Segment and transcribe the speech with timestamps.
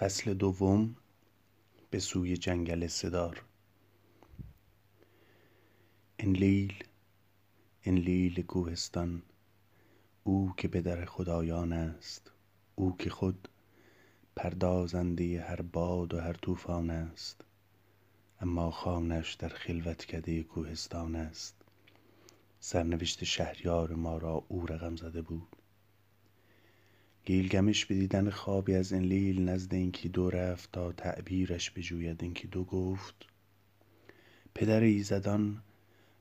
[0.00, 0.96] فصل دوم
[1.90, 3.44] به سوی جنگل صدار
[6.18, 6.84] انلیل
[7.84, 9.22] انلیل کوهستان
[10.24, 12.32] او که به در خدایان است
[12.74, 13.48] او که خود
[14.36, 17.44] پردازنده هر باد و هر طوفان است
[18.40, 21.54] اما خانش در خلوتکده کوهستان است.
[22.60, 25.56] سرنوشت شهریار ما را او رقم زده بود.
[27.24, 29.74] گیلگمش به دیدن خوابی از انلیل نزد
[30.12, 33.14] دو رفت تا تعبیرش بجوید دو گفت
[34.54, 35.62] پدر ایزدان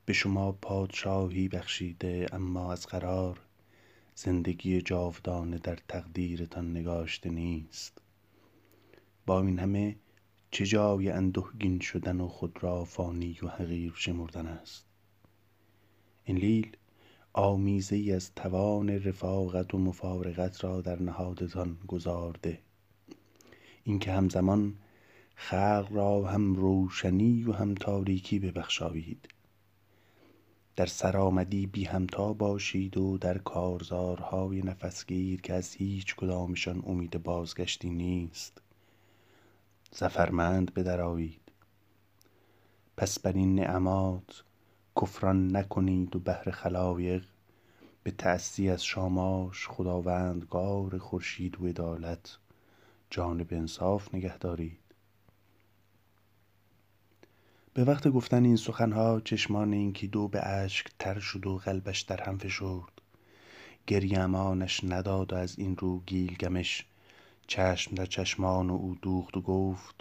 [0.06, 3.40] به شما پادشاهی بخشیده اما از قرار
[4.16, 8.02] زندگی جاودانه در تقدیرتان نگاشته نیست.
[9.26, 9.96] با این همه
[10.52, 14.86] چه جای اندوهگین شدن و خود را فانی و حقیر شمردن است.
[16.28, 16.78] انلیل
[17.40, 22.60] آمیزه ای از توان رفاقت و مفارقت را در نهادتان گذارده
[23.84, 24.76] اینکه همزمان
[25.36, 29.28] خلق را هم روشنی و هم تاریکی ببخشایید.
[30.76, 37.90] در سرآمدی بی همتا باشید و در کارزارهای نفسگیر که از هیچ کدامشان امید بازگشتی
[37.90, 38.62] نیست.
[39.92, 41.52] زفرمند بدرآیید.
[42.98, 44.44] پس بر این نعمات
[45.02, 47.26] کفران نکنید و بهر خلایق
[48.04, 52.38] به تأسی از شاماش خداوندگار خورشید و عدالت
[53.10, 54.80] جانب انصاف نگه دارید.
[57.74, 62.38] به وقت گفتن این سخنها چشمان دو به اشک تر شد و قلبش در هم
[62.38, 63.02] فشرد.
[63.88, 66.86] گریه امانش نداد و از این رو گیلگمش
[67.48, 69.96] چشم در چشمان او دوخت و گفت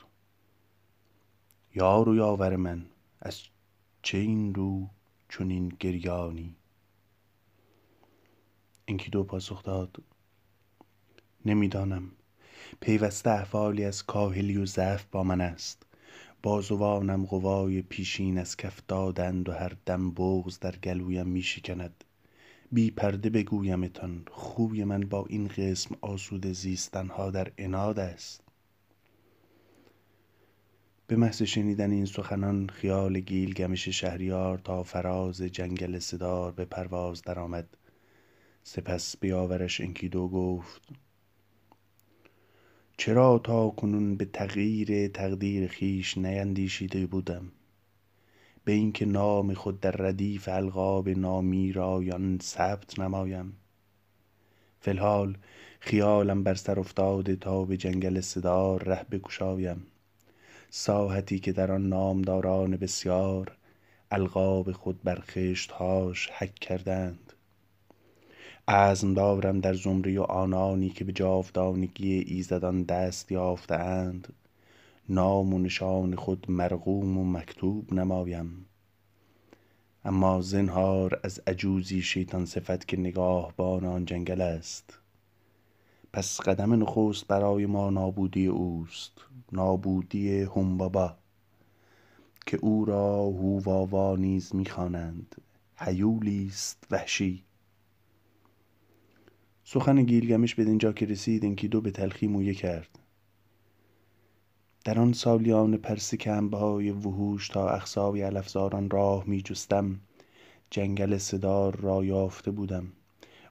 [1.74, 2.86] یار و یاور من
[3.20, 3.42] از
[4.08, 4.88] چه این رو
[5.28, 6.56] چنین گریانی؟
[9.12, 9.96] دو پاسخ داد
[11.44, 12.10] نمی‌دانم.
[12.80, 15.86] پیوسته احوالی از کاهلی و ضعف با من است.
[16.42, 22.04] بازوانم قوای پیشین از کف دادند و هر دم بغز در گلویم می شکند
[22.72, 28.47] بی پرده بگویمتان خوی من با این قسم آسوده زیستنها در اناد است.
[31.10, 37.76] به محض شنیدن این سخنان خیال گیلگمش شهریار تا فراز جنگل صدار به پرواز درآمد.
[38.62, 40.82] سپس بیاورش انکیدو گفت
[42.96, 47.52] چرا تا کنون به تغییر تقدیر خیش نیندیشیده بودم؟
[48.64, 53.56] به اینکه نام خود در ردیف القاب نامیرایان ثبت نمایم.
[54.80, 55.36] فی الحال
[55.80, 59.86] خیالم بر سر افتاده تا به جنگل صدار ره بگشایم.
[60.70, 63.56] ساحتی که در آن نامداران بسیار
[64.10, 67.32] القاب خود بر خشتهاش حک کردند.
[68.68, 74.32] عزم دارم در زمره آنانی که به جاودانگی ایزدان دست یافته اند
[75.08, 78.66] نام و نشان خود مرقوم و مکتوب نمایم.
[80.04, 84.98] اما زنهار از عجوزی شیطان صفت که نگاهبان آن جنگل است.
[86.12, 89.12] پس قدم نخست برای ما نابودی اوست
[89.52, 91.16] نابودی هومبابا
[92.46, 95.36] که او را هوواوا نیز می‌خوانند
[95.76, 97.44] هیولی است وحشی.
[99.64, 102.98] سخن گیلگمش بدینجا که رسید دو به تلخی مویه کرد.
[104.84, 110.00] در آن سالیان پرسکمبه های وحوش تا اقصای علفزاران راه می جستم
[110.70, 112.92] جنگل صدار را یافته بودم.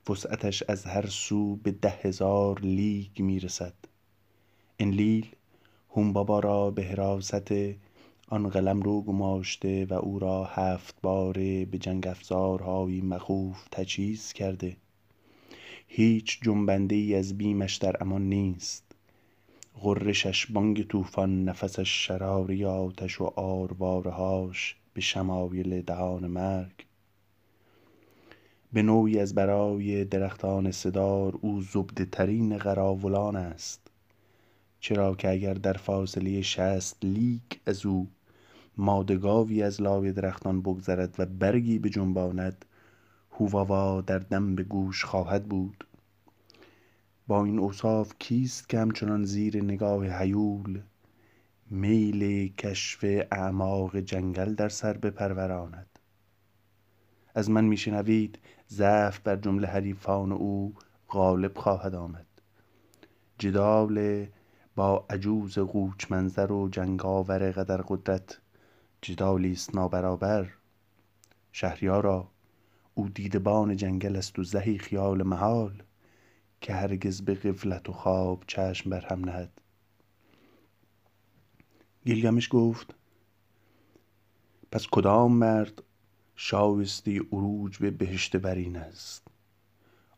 [0.10, 3.74] وسعتش از هر سو به ده هزار لیگ می رسد
[4.80, 5.28] انلیل
[5.90, 7.52] هومبابا را به حراست
[8.30, 14.78] آن قلمرو گماشته و او را هفت باره به جنگ افزارهایی مخوف تجهیز کرده.
[15.88, 18.96] هیچ جنبنده ای از بیمش در امان نیست.
[19.82, 23.26] غرشش بانگ طوفان نفسش شراری آتش و
[24.10, 26.87] هاش به شمایل دهان مرگ.
[28.74, 33.88] به نوعی از برای درختان صدار او زبده ترین قراولان است.
[34.80, 38.08] چرا که اگر در فاصله شست لیگ از او
[38.78, 42.66] مادگاوی از لای درختان بگذرد و برگی بجنباند
[43.32, 45.88] هوواوا در دم به گوش خواهد بود.
[47.28, 50.82] با این اوصاف کیست که همچنان زیر نگاه هیول
[51.70, 55.97] میل کشف اعماق جنگل در سر بپروراند
[57.38, 58.40] از من میشنوید
[58.70, 60.74] ضعف بر جمله حریفان او
[61.10, 62.26] غالب خواهد آمد.
[63.40, 64.28] جدال
[64.76, 68.40] با عجوز قوچ منظر و جنگاور قدر قدرت
[69.02, 70.54] جدالی است نابرابر.
[71.52, 72.28] شهریارا
[72.94, 75.84] او دیدبان جنگل است و زهی خیال محال
[76.62, 79.62] که هرگز به غفلت و خواب چشم بر هم نهد.
[82.06, 82.96] گیلگمش گفت
[84.72, 85.84] پس کدام مرد
[86.40, 89.28] شایسته عروج به بهشت برین است.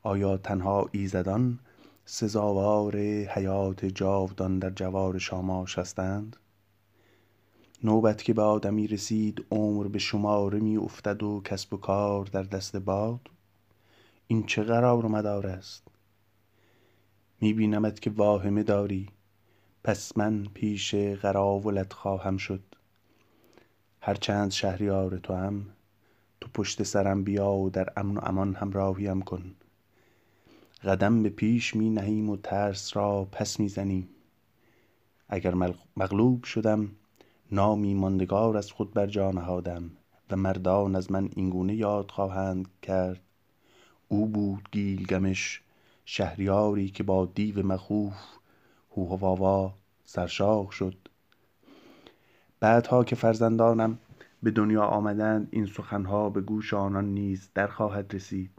[0.03, 1.59] آیا تنها ایزدان
[2.05, 6.35] سزاوار حیات جاودان در جوار شاماش هستند؟
[7.83, 12.43] نوبت که به آدمی رسید عمر به شماره می افتد و کسب و کار در
[12.43, 13.21] دست باد؟
[14.27, 15.87] این چه قرار و مدار است؟
[17.41, 19.09] می بینمت که واهمه داری.
[19.83, 22.63] پس من پیش قراولت خواهم شد.
[24.01, 25.65] هرچند شهریار توام
[26.41, 29.55] تو پشت سرم بیا و در امن و امان همراهیم کن.
[30.83, 34.09] قدم به پیش می نهیم و ترس را پس می زنیم.
[35.29, 35.53] اگر
[35.97, 36.91] مغلوب شدم
[37.51, 39.91] نامی ماندگار از خود بر جا نهادم
[40.31, 43.21] و مردان از من اینگونه یاد خواهند کرد.
[44.07, 45.61] او بود گیلگمش
[46.05, 48.13] شهریاری که با دیو مخوف
[48.91, 49.73] هوهواوا
[50.05, 50.97] سرشاخ شد.
[52.59, 53.99] بعدها که فرزندانم
[54.43, 58.51] به دنیا آمدند این سخنها به گوش آنان نیز در خواهد رسید.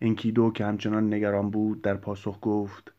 [0.00, 2.92] انکیدو که همچنان نگران بود در پاسخ گفت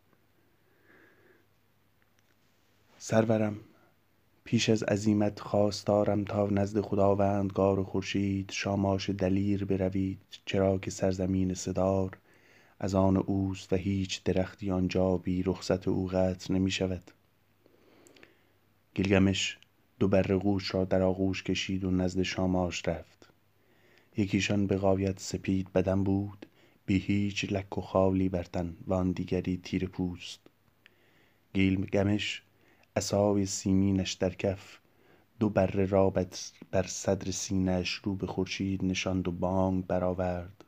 [2.97, 3.57] سرورم
[4.43, 12.17] پیش از عزیمت خواستارم تا نزد خداوندگار خورشید شاماش دلیر بروید چرا که سرزمین صدار
[12.79, 17.03] از آن اوست و هیچ درختی آنجا بی رخصت او قطع نمی شود
[18.93, 19.57] گیلگمش
[20.01, 23.29] دو بره قوش را در آغوش کشید و نزد شاماش رفت.
[24.17, 26.45] یکیشان به غایت سپید بدن بود
[26.85, 30.39] بی هیچ لک و خالی بر تن و آن دیگری تیره پوست.
[31.53, 32.43] گیلگمش
[32.95, 34.79] عصای سیمینش در کف
[35.39, 36.09] دو بره را
[36.71, 40.65] بر صدر سینهاش رو به خورشید نشاند و بانگ برآورد.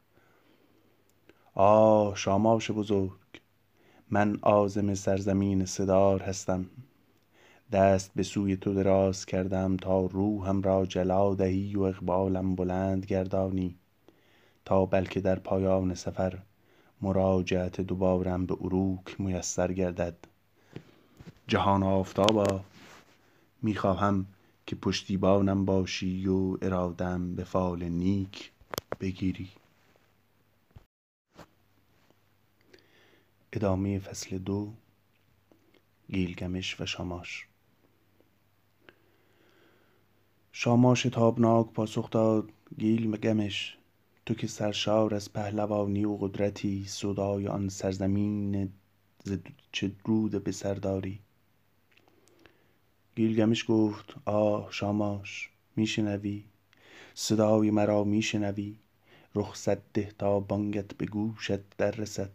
[1.54, 3.12] آه شاماش بزرگ
[4.10, 6.66] من عازم سرزمین صدار هستم.
[7.74, 13.76] دست به سوی تو دراز کردم تا روحم را جلا دهی و اقبالم بلند گردانی
[14.66, 16.40] تا بلکه در پایان سفر
[17.02, 20.18] مراجعت دوبارم به اروک میسر گردد.
[21.48, 22.62] جهان آفتابا
[23.62, 24.26] می خواهم
[24.66, 28.52] که پشتیبانم باشی و ارادم به فال نیک
[29.00, 29.50] بگیری.
[33.54, 34.74] ادامه فصل دو
[36.10, 36.86] گیلگمش و
[40.56, 43.78] شاماش تابناک پاسخ داد گیلگمش
[44.26, 48.70] تو که سرشار از پهلوانی و قدرتی سودای آن سرزمین
[49.72, 51.20] چه رود به سر داری؟
[53.16, 56.44] گیلگمش گفت آه شاماش می شنوی
[57.14, 58.76] صدای مرا می شنوی
[59.36, 62.32] رخصت ده تا بانگت به گوشت در رسد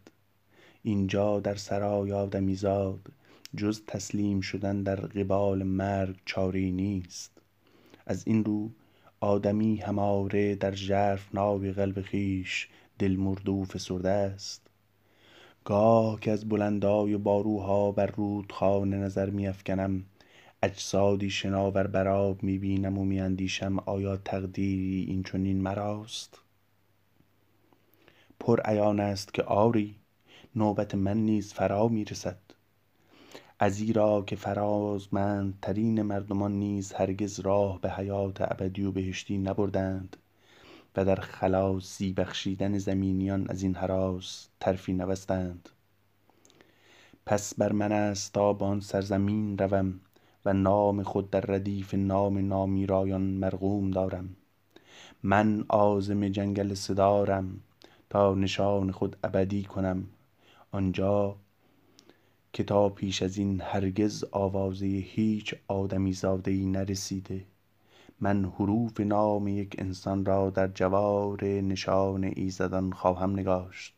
[0.82, 3.12] اینجا در سرای آدمیزاد
[3.56, 6.17] جز تسلیم شدن در قبال مرگ
[6.55, 7.38] ای نیست.
[8.09, 8.71] از این رو
[9.21, 12.69] آدمی هماره در ژرفنای قلب خویش
[12.99, 14.67] دل مرده و فسرده است.
[15.65, 20.05] گاه که از بلندای باروها بر رودخانه نظر می افکنم
[20.63, 26.39] اجسادی شناور بر آب می بینم و می اندیشم آیا تقدیری این چنین مراست؟
[28.41, 29.97] پر عیان است که آری
[30.57, 32.39] نوبت من نیز فرا می رسد
[33.61, 40.17] ازیرا که فرازمندترین مردمان نیز هرگز راه به حیات ابدی و بهشتی نبردند
[40.97, 45.69] و در خلاصی بخشیدن زمینیان از این هراس طرفی نبستند.
[47.27, 50.00] پس بر من است تا به آن سرزمین روم
[50.45, 54.37] و نام خود در ردیف نام نامیرایان مرقوم دارم.
[55.23, 57.61] من عازم جنگل صدارم
[58.11, 60.07] تا نشان خود ابدی کنم.
[60.73, 61.37] آنجا
[62.52, 67.45] که تا پیش از این هرگز آوازه هیچ آدمیزاده ای نرسیده.
[68.21, 73.95] من حروف نام یک انسان را در جوار نشان ایزدان خواهم نگاشت.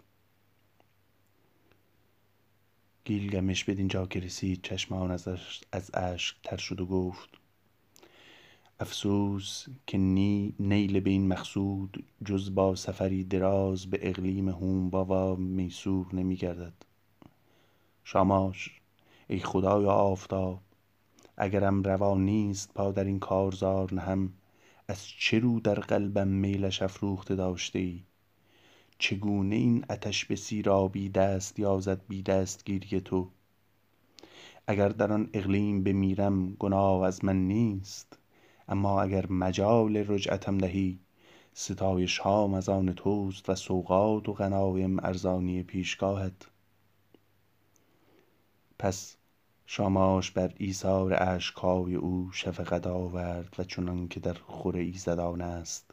[3.05, 5.11] گیلگمش بدینجا که رسید چشمان
[5.73, 7.29] از اشک تر شد و گفت
[8.81, 16.37] افسوس که نیل به این مقصود جز با سفری دراز به اقلیم هومباوا میسور نمی
[16.37, 16.90] گردد
[18.05, 18.81] شاماش
[19.29, 20.61] ای خدای آفتاب
[21.37, 24.33] اگرم روا نیست پا در این کارزار نهم
[24.89, 28.03] از چه رو در قلبم میلش افروخته داشته ای
[28.99, 33.31] چگونه این آتش به سیرابی دست یازد بی دستگیری تو؟
[34.67, 38.19] اگر در آن اقلیم بمیرم گناه از من نیست
[38.69, 40.99] اما اگر مجال رجعتم دهی
[41.55, 46.50] ستایش هام از آن توست و سوغات و غنایم ارزانی پیشگاهت.
[48.81, 49.17] پس
[49.67, 55.91] شاماش بر ایثار اشکهای او شفقت آورد و چنان که در خور ایزدان است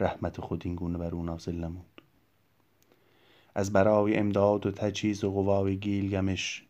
[0.00, 2.02] رحمت خود این گونه بر او نازل نمود.
[3.54, 6.66] از برای امداد و تجهیز و قوای گیلگمش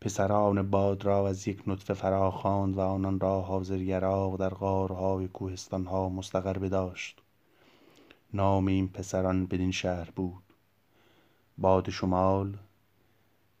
[0.00, 6.08] پسران باد را از یک نطفه فراخواند و آنان را حاضر یراق در غارهای کوهستانها
[6.08, 7.22] مستقر بداشت.
[8.34, 10.42] نام این پسران بدین شهر بود.
[11.58, 12.56] باد شمال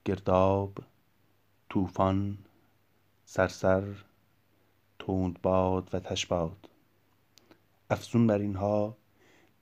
[0.04, 0.72] گرداب
[1.70, 2.38] طوفان
[3.24, 3.84] صرصر
[4.98, 6.68] تندباد و تشباد.
[7.90, 8.96] افزون بر اینها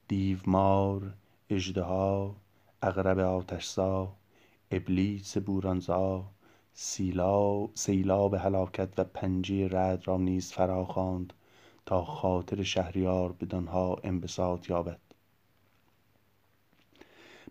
[0.08, 1.14] دیومار
[1.50, 2.36] اژدها
[2.82, 4.12] عقرب آتشزا
[4.70, 6.24] ابلیس بورانزا
[7.74, 11.32] سیلاب هلاکت و پنجه رعد را نیز فراخواند
[11.86, 15.00] تا خاطر شهریار بدانها انبساط یابد.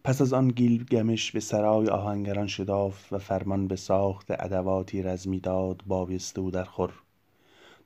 [0.03, 5.83] پس از آن گیلگمش به سرای آهنگران شتافت و فرمان به ساخت ادواتی رزمی داد
[5.87, 6.93] بایسته و درخور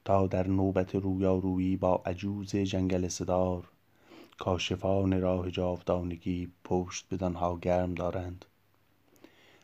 [0.05, 3.67] تا در نوبت رویارویی با عجوز جنگل صدار
[4.39, 8.45] کاشفان راه جاودانگی پشت بدانها گرم دارند.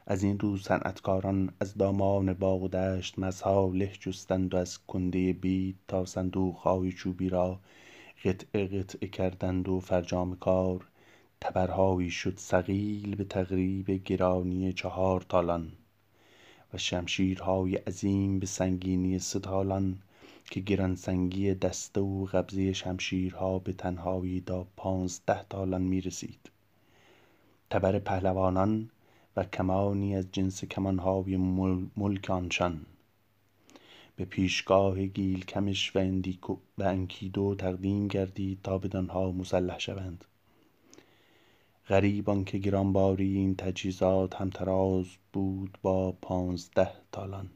[0.05, 5.33] از این رو صنعتکاران از دامان باغ و دشت مزها له جستند و از کنده
[5.33, 7.59] بید تا صندوقهای چوبی را
[8.23, 10.85] قطعه قطعه کردند و فرجام کار
[11.41, 15.71] تبرهایی شد ثقیل به تقریب گرانی چهار تالان
[16.73, 19.99] و شمشیرهای عظیم به سنگینی سه تالان
[20.51, 26.49] که گرانسنگی دسته و قبضه شمشیرها به تنهایی تا پانزده تالان می رسید
[27.69, 28.89] تبر پهلوانان
[29.35, 31.37] و کمانی از جنس کمانهای
[31.97, 32.85] ملک آنشان
[34.15, 40.25] به پیشگاه گیلکمش و انکیدو تقدیم گردید تا بدانها مسلح شوند.
[41.89, 47.49] غریب آنکه گرانباری این تجهیزات همتراز بود با پانزده تالان.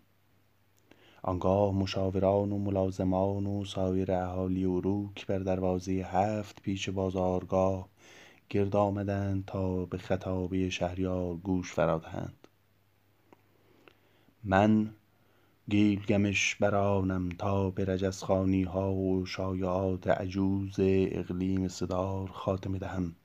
[1.23, 7.89] آنگاه مشاوران و ملازمان و سایر اهالی اروک بر دروازه هفت پیش بازارگاه
[8.49, 12.47] گرد آمدند تا به خطابه شهریار گوش فرا دهند
[14.43, 14.93] من
[15.69, 23.15] گیلگمش برانم تا به رجزخوانیها و شایعات عجوز اقلیم صدار خاتمه دهم.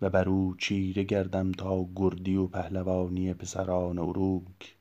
[0.00, 4.76] و بر او چیره گردم تا گردی و پهلوانی پسران اروک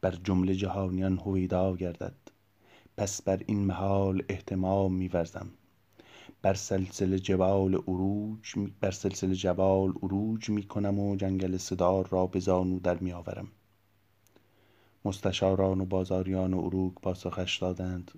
[0.00, 2.14] بر جمله جهانیان هویدا گردد.
[2.96, 5.50] پس بر این محال اهتمام می ورزم.
[6.42, 12.40] بر سلسله جبال عروج بر سلسله جبال عروج می کنم و جنگل صدار را به
[12.40, 13.48] زانو در می آورم.
[15.04, 18.10] مستشاران و بازاریان اروک پاسخش دادند.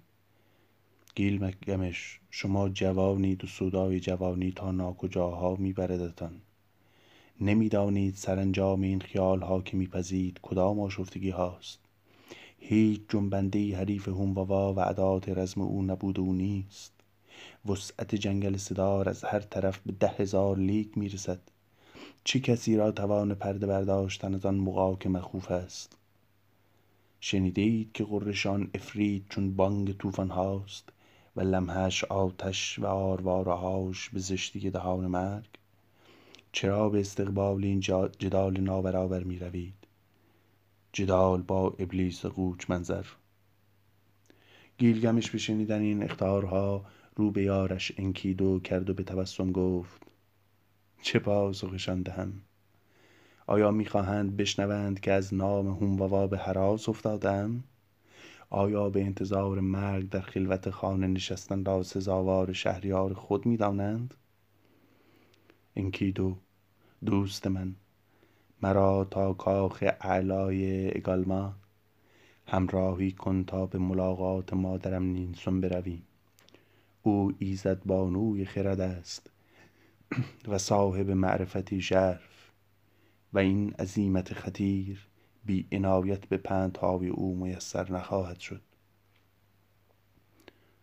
[1.15, 6.41] گیلگمش شما جوانید و سودای جوانی تا ناکجاها می بردتان
[7.41, 11.81] نمی دانید سرانجام این خیالها که می پزید کدام آشفتگی هاست
[12.59, 16.93] هیچ جنبنده حریف هومواوا و عدات رزم او نبود و نیست.
[17.67, 21.41] وسعت جنگل صدار از هر طرف به ده هزار لیگ می رسد
[22.25, 25.97] چه کسی را توان پرده برداشتن از آن مغاک مخوف است؟
[27.21, 30.92] شنیده اید که غرشان افرید چون بانگ طوفان هاست
[31.37, 35.49] و لمحش آتش و آروارهاش به زشتی دهان مرگ.
[36.53, 39.75] چرا به استقبال این جدال نابرابر می روید
[40.93, 43.07] جدال با ابلیس قوچ منظر.
[44.79, 46.85] گیلگمش به شنیدن این اختارها
[47.17, 50.03] رو به یارش انکیدو کرد و به تبسم گفت
[51.03, 52.33] چه پاسخشان دهم
[53.47, 57.65] آیا می‌خواهند بشنوند که از نام هومواوا به هراس افتادم؟
[58.55, 64.15] آیا به انتظار مرگ در خلوت خانه نشستن را سزاوار شهریار خود می‌دانند؟
[65.77, 66.37] انکیدو
[67.05, 67.75] دوست من
[68.63, 71.55] مرا تا کاخ اعلای اگالما
[72.47, 76.03] همراهی کن تا به ملاقات مادرم نینسون برویم.
[77.03, 79.31] او ایزد بانوی خرد است
[80.49, 82.51] و صاحب معرفتی ژرف
[83.33, 85.12] و این عزیمت خطیر.
[85.45, 88.63] بی عنایت به پندهای او میسر نخواهد شد.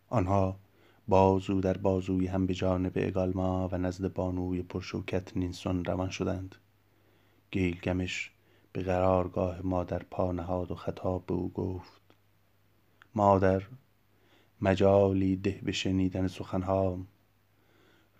[0.08, 0.56] آنها
[1.08, 6.54] بازو در بازوی هم به جانب اگالما و نزد بانوی پرشوکت نینسون روان شدند.
[7.50, 8.30] گیلگمش
[8.72, 12.00] به قرارگاه مادر پا نهاد و خطاب به او گفت
[13.14, 13.62] مادر
[14.60, 17.06] مجالی ده به شنیدن سخنهام.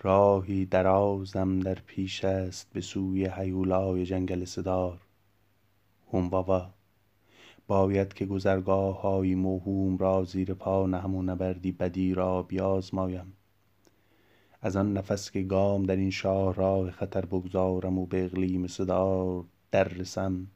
[0.02, 5.00] راهی درازم در پیش است به سوی هیولای جنگل صدار
[6.12, 6.70] هومواوا
[7.66, 13.32] باید که گذرگاههایی موهوم را زیر پا نهم و نبردی بدی را بیازمایم.
[14.62, 19.84] از آن نفس که گام در این شاهراه خطر بگذارم و به اقلیم صدار در
[19.84, 20.46] رسم.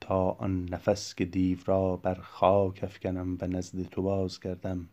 [0.00, 4.88] تا آن نفس که دیو را بر خاک افکنم و نزد تو بازگردم.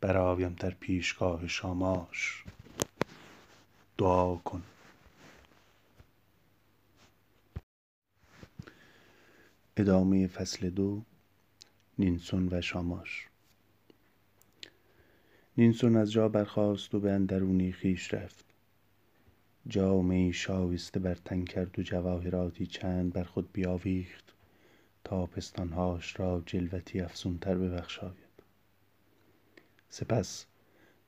[0.00, 2.44] برآیم در پیشگاه شاماش.
[3.98, 4.62] دعا کن.
[9.78, 11.02] ادامه فصل دو
[11.98, 13.28] نینسون و شاماش.
[15.58, 18.44] نینسون از جا برخاست و به اندرونی خویش رفت.
[19.68, 24.34] جامهای شایسته بر تن کرد و جواهراتی چند بر خود بیاویخت
[25.04, 28.42] تا پستانهاش را جلوتی افزونتر ببخشاید.
[29.88, 30.46] سپس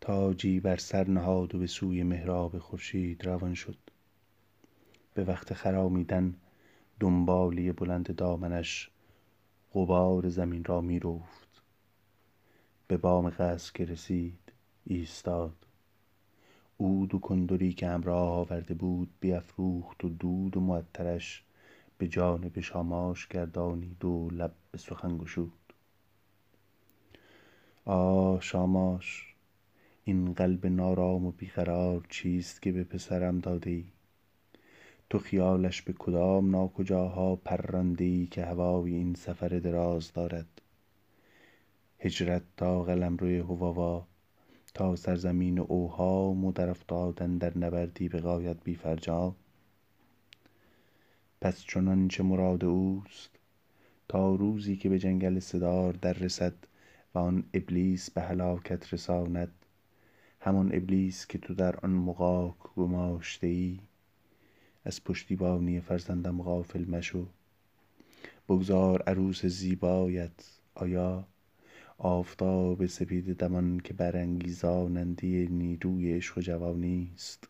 [0.01, 3.79] تاجی بر سر نهاد و به سوی محراب خورشید روان شد.
[5.15, 6.35] به وقت خرامیدن
[7.01, 8.91] دنبالی بلند دامنش
[9.73, 11.63] غبار زمین را میروفت
[12.89, 14.53] به بام قصر که رسید
[14.85, 15.55] ایستاد.
[16.81, 21.45] عود و کندری که همراه آورده بود بیافروخت و دود و معطرش
[21.99, 25.53] به جانب شاماش گردانید و لب به سخن گشود.
[27.85, 29.35] آه شاماش
[30.05, 33.85] این قلب نارام و بیقرار چیست که به پسرم داده ای؟
[35.11, 40.63] تو خیالش به کدام ناکجاها پرانده ای که هوای این سفر دراز دارد.
[41.99, 44.07] هجرت تا قلمرو حواوا
[44.75, 49.37] تا سرزمین اوهام و در افتادن در نبردی بغایت بی فرجام
[51.41, 53.31] پس چنانچه مراد اوست؟
[54.09, 56.55] تا روزی که به جنگل صدار در رسد
[57.15, 59.53] و آن ابلیس به هلاکت رساند.
[60.41, 63.79] همان ابلیس که تو در آن مغاک گماشته ای
[64.85, 67.27] از پشتیبانی فرزندم غافل مشو.
[68.49, 71.27] بگذار عروس زیبایت آیا؟
[71.99, 77.49] آفتاب سپیده دمان که برانگیزاننده نیروی عشق و جوانی است.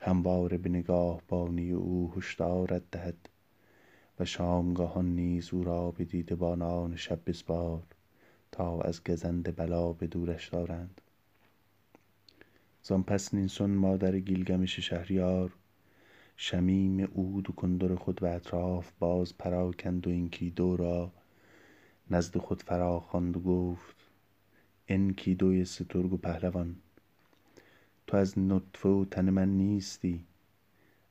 [0.00, 3.28] همواره به نگاهبانی او هشدارت دهد.
[4.20, 7.82] و شامگاهان نیز او را به دیده بانان شب بسپار
[8.52, 11.00] تا از گزند بلا به دورش دارند.
[12.82, 15.52] زان پس نینسون مادر گیلگمش شهریار
[16.40, 21.12] شمیم عود و کندر خود به اطراف باز پراکند و انکیدو را
[22.10, 23.96] نزد خود فراخواند و گفت
[24.88, 26.76] انکیدوی سترگ و پهلوان
[28.06, 30.24] تو از نطفه و تن من نیستی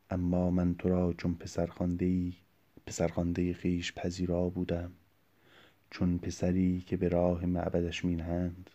[0.10, 1.36] اما من تو را چون
[2.86, 4.92] پسرخوانده خویش پذیرا بودم
[5.90, 8.70] چون پسری که به راه معبدش می نهند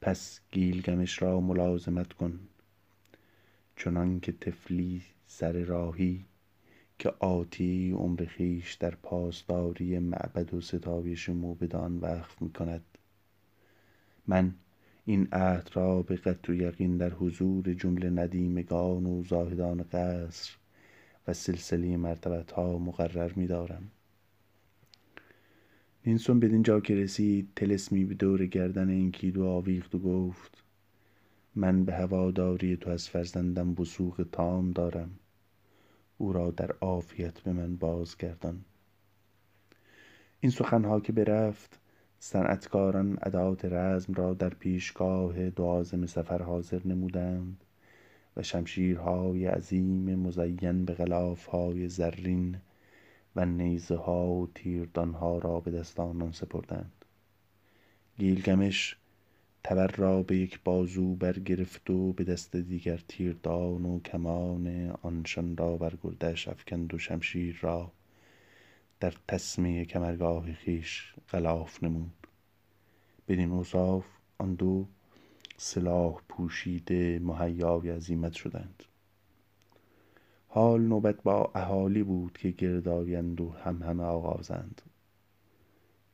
[0.00, 2.40] پس گیلگمش را ملازمت کن
[3.76, 6.24] چنان که طفلی سر راهی
[6.98, 12.84] که آتی عمر خویش در پاسداری معبد و ستایش موبدان وقف می کند
[14.26, 14.54] من
[15.04, 20.56] این عهد را به قطع و یقین در حضور جمله ندیمگان و زاهدان قصر
[21.28, 23.90] و سلسله مرتبتها مقرر می دارم
[26.06, 30.65] نینسون بدینجا که رسید طلسمی به دور گردن انکیدو آویخت و گفت
[31.58, 35.10] من به هواداری تو از فرزندم وثوق تام دارم.
[36.18, 38.64] او را در عافیت به من بازگردان.
[40.40, 41.80] این سخنها که برفت
[42.18, 47.64] صنعتکاران ادات رزم را در پیشگاه دو عازم سفر حاضر نمودند
[48.36, 52.56] و شمشیرهای عظیم مزین به غلافهای زرین
[53.36, 57.04] و نیزه ها و تیردانها را به دست آنان سپردند.
[58.18, 58.96] گیلگمش
[59.68, 65.76] تبر را به یک بازو برگرفت و به دست دیگر تیردان و کمان آنشان را
[65.76, 67.92] بر گردنش افکند و شمشیر را
[69.00, 72.26] در تسمه کمرگاه خویش غلاف نمود.
[73.28, 74.04] بدین اوصاف
[74.38, 74.86] آن دو
[75.56, 78.82] سلاح پوشیده مهیای عزیمت شدند.
[80.48, 84.82] حال نوبت با اهالی بود که گرد آیند و همهمه آغازند.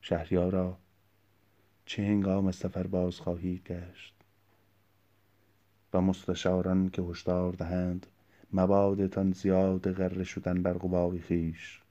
[0.01, 0.77] شهریارا
[1.85, 4.13] چه هنگام سفر باز خواهید گشت؟
[5.93, 8.07] و مستشاران که هشدار دهند
[8.53, 11.81] مبادتان زیاده غره شدن بر غبار خویش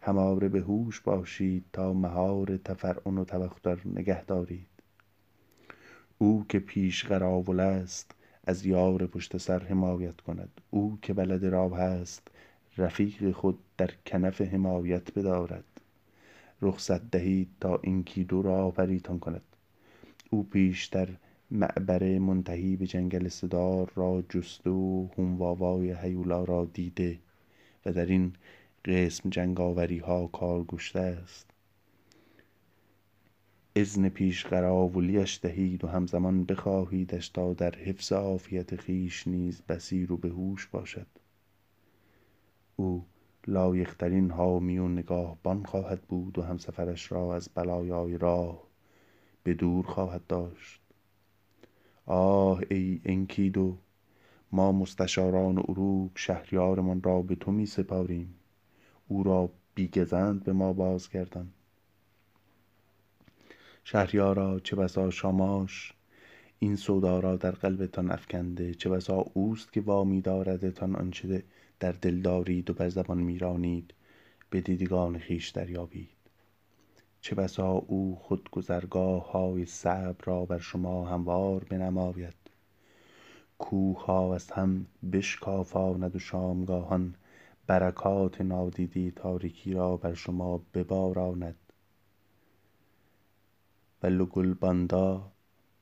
[0.00, 4.66] هماره به هوش باشید تا مهار تفرعن و تبختر نگه دارید.
[6.18, 8.14] او که پیش قراول است
[8.44, 10.60] از یار پشت سر حمایت کند.
[10.70, 12.28] او که بلد راه است
[12.76, 15.64] رفیق خود در کنف حمایت بدارد.
[16.62, 19.42] رخصت دهید تا انکیدو را آوریتان کند.
[20.30, 21.08] او پیشتر
[21.50, 27.18] معبر منتهی به جنگل صدار را جسته و هومواوای هیولا را دیده
[27.86, 28.32] و در این
[28.84, 31.50] قسم جنگاوریها کارگشته است.
[33.76, 40.16] اذن پیش قراولیش دهید و همزمان بخواهیدش تا در حفظ عافیت خویش نیز بصیر و
[40.16, 41.06] به هوش باشد.
[42.76, 43.04] او
[43.46, 48.62] لایقترین حامی و نگاهبان خواهد بود و همسفرش را از بلایای راه
[49.42, 50.80] به دور خواهد داشت.
[52.06, 53.76] آه ای انکیدو
[54.52, 58.34] ما مستشاران عروق شهریارمان را به تو می سپاریم.
[59.08, 61.48] او را بیگزند به ما بازگردان.
[63.84, 65.94] شهریارا چه بسا شاماش؟
[66.58, 71.42] این سودا را در قلبتان افکنده چه بسا اوست که وامی داردتان آنچه
[71.80, 73.94] در دل دارید و بر زبان میرانید
[74.50, 76.10] به دیدگان خویش دریابید.
[77.20, 78.48] چه بسا او خود
[79.32, 82.34] های صبر را بر شما هموار بنماید.
[83.58, 87.14] کوهها از هم بشکافاند و شامگاهان
[87.66, 91.56] برکات نادیده تاریکی را بر شما بباراند.
[94.02, 95.32] و لگلباندا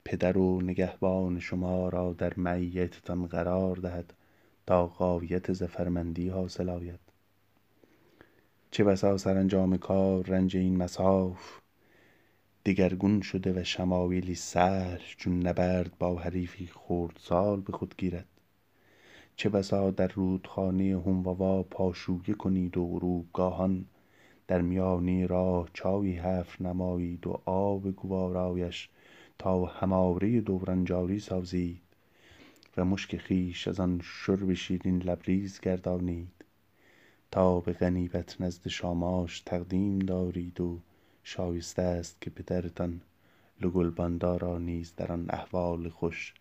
[0.05, 4.15] پدر و نگهبان شما را در معیتتان قرار دهد.
[4.69, 7.01] تا غایت زفرمندی حاصل آید.
[8.71, 11.59] چه بسا سرانجام کار رنج این مساف
[12.67, 18.27] دگرگون شده و شمایلی سهل چون نبرد با حریفی خردسال به خود گیرد.
[19.37, 23.85] چه بسا در رودخانه هومواوا پاشویه کنید و گاهان
[24.49, 28.89] در میانه راه چایی حفر نمایید و آب گوارایش
[29.39, 31.88] تا هماره دوران جاری سازید.
[32.79, 36.45] و مشک خویش از آن شرب شیرین لبریز گردانید
[37.31, 40.81] تا به غنیمت نزد شاماش تقدیم دارید و
[41.23, 43.01] شایسته است که پدرتان
[43.61, 46.35] لگلباندا را نیز در آن احوال خوش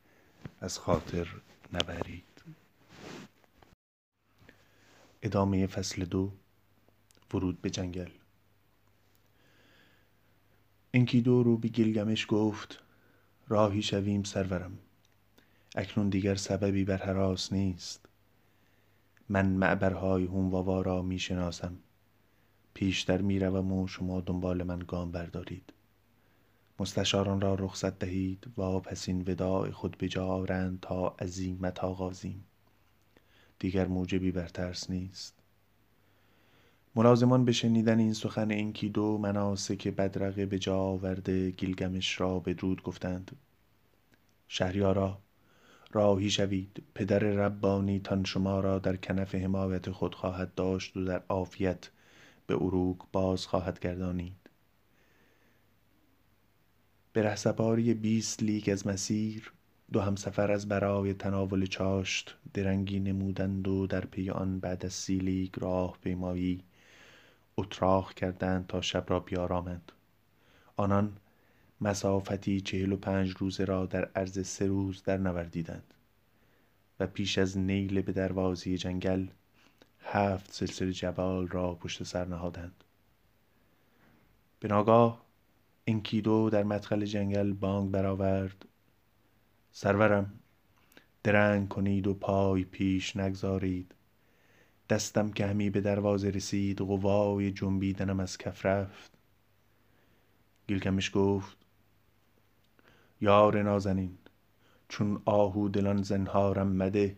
[0.62, 1.28] از خاطر
[1.74, 2.24] نبرید.
[5.22, 6.32] ادامه فصل دو
[7.34, 8.10] ورود به جنگل.
[10.94, 12.80] انکیدو رو به گیلگمش گفت
[13.48, 14.78] راهی شویم سرورم.
[15.78, 18.06] اکنون دیگر سببی بر حراس نیست.
[19.30, 21.78] من معبرهای هونواوا را می شناسم
[22.74, 25.74] پیشتر می روم و شما دنبال من گام بردارید.
[26.80, 32.44] مستشاران را رخصت دهید و پسین وداع خود به آورند تا عزیمت آغازیم.
[33.60, 35.34] دیگر موجبی بر ترس نیست.
[36.96, 43.32] ملازمان به شنیدن این سخن انکیدو مناسک بدرقه به جا آورده گیلگمش را بدرود گفتند.
[44.48, 45.20] شهریارا
[45.92, 46.84] راهی شوید.
[46.96, 51.90] پدر ربانی تان شما را در کنف حمایت خود خواهد داشت و در عافیت
[52.48, 54.50] به اروک باز خواهد گردانید.
[57.14, 59.54] به رهسپاری بیست لیگ از مسیر
[59.92, 65.18] دو همسفر از برای تناول چاشت درنگی نمودند و در پی آن بعد از سی
[65.18, 66.64] لیگ راه پیمایی
[67.58, 69.92] اتراق کردند تا شب را بیارامند.
[70.76, 71.18] آنان
[71.82, 75.94] مسافتی چهل و پنج روزه را در عرض سه روز در نوردیدند
[77.00, 79.28] و پیش از نیل به دروازه‌ی جنگل
[80.00, 82.84] هفت سلسله جبال را پشت سر نهادند.
[84.60, 85.26] به ناگاه
[85.88, 88.66] انکیدو در مدخل جنگل بانگ برآورد.
[89.72, 90.40] سرورم
[91.24, 93.96] درنگ کنید و پای پیش نگذارید.
[94.90, 99.12] دستم که همی به دروازه رسید قوای جنبیدنم از کف رفت.
[100.68, 101.57] گیلکمش گفت
[103.22, 104.18] یار نازنین
[104.90, 107.18] چون آهو دلان زنهارم مده.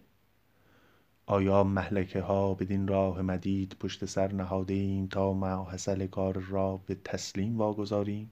[1.25, 6.77] آیا محلکه ها بدین راه مدید پشت سر نهاده ایم تا ما حسل کار را
[6.77, 8.31] به تسلیم واگذاریم؟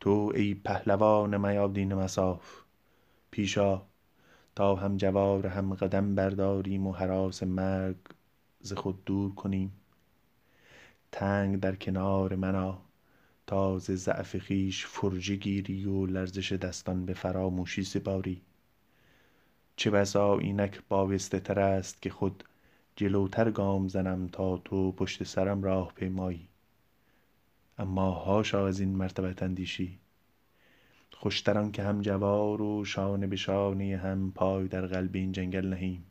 [0.00, 2.62] تو ای پهلوان میادین مساف
[3.30, 3.82] پیشا
[4.56, 7.96] تا هم جوار هم قدم برداریم و حراس مرگ
[8.60, 9.72] ز خود دور کنیم.
[11.12, 12.78] تنگ در کنار منا
[13.46, 18.42] تا ز ضعف خویش فرجه گیری و لرزش دستان به فراموشی سپاری.
[19.76, 22.44] چه بسا اینک بایسته تر است که خود
[22.96, 26.48] جلوتر گام زنم تا تو پشت سرم راه پیمایی.
[27.78, 29.98] اما هاشا از این مرتبت اندیشی.
[31.12, 36.04] خوشتر که هم جوار و شانه به شانه هم پای در قلب این جنگل نهیم.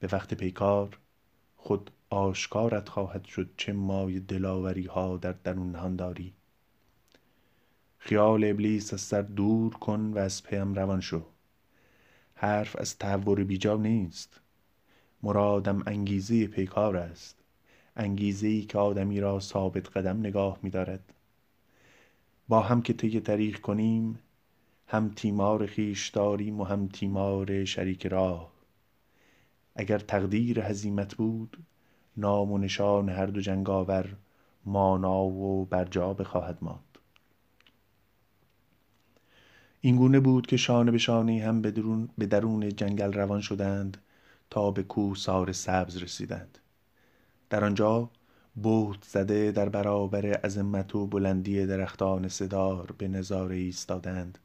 [0.00, 0.98] به وقت پیکار
[1.56, 6.32] خود آشکارت خواهد شد چه مای دلاوری ها در درون نهان داری.
[7.98, 11.24] خیال ابلیس از سر دور کن و از پیم روان شو.
[12.34, 14.40] حرف از تهور بیجا نیست.
[15.22, 17.36] مرادم انگیزه پیکار است.
[17.96, 21.12] انگیزه ای که آدمی را ثابت قدم نگاه می دارد
[22.48, 24.18] با هم که طی طریق کنیم
[24.86, 28.52] هم تیمار خویش داریم و هم تیمار شریک راه.
[29.76, 31.56] اگر تقدیر هزیمت بود
[32.16, 34.16] نام و نشان هر دو جنگاور
[34.64, 36.98] مانا و برجا بخواهد ماند.
[39.80, 43.96] این گونه بود که شانه به شانه هم به درون, به درون جنگل روان شدند
[44.50, 46.58] تا به کوهسار سبز رسیدند.
[47.50, 48.10] در آنجا
[48.56, 54.38] بهت زده در برابر عظمت و بلندی درختان صدار به نظاره ایستادند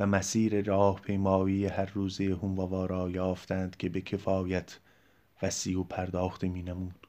[0.00, 4.78] و مسیر راه پیمایی هر روزه هونواوا را یافتند که به کفایت
[5.44, 7.06] وسیع و پرداخته می نمود.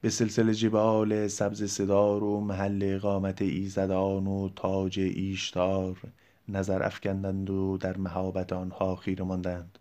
[0.00, 6.00] به سلسله جبال سبز صدار و محل اقامت ایزدان و تاج ایشتار
[6.48, 9.78] نظر افکندند و در مهابت آنها خیره ماندند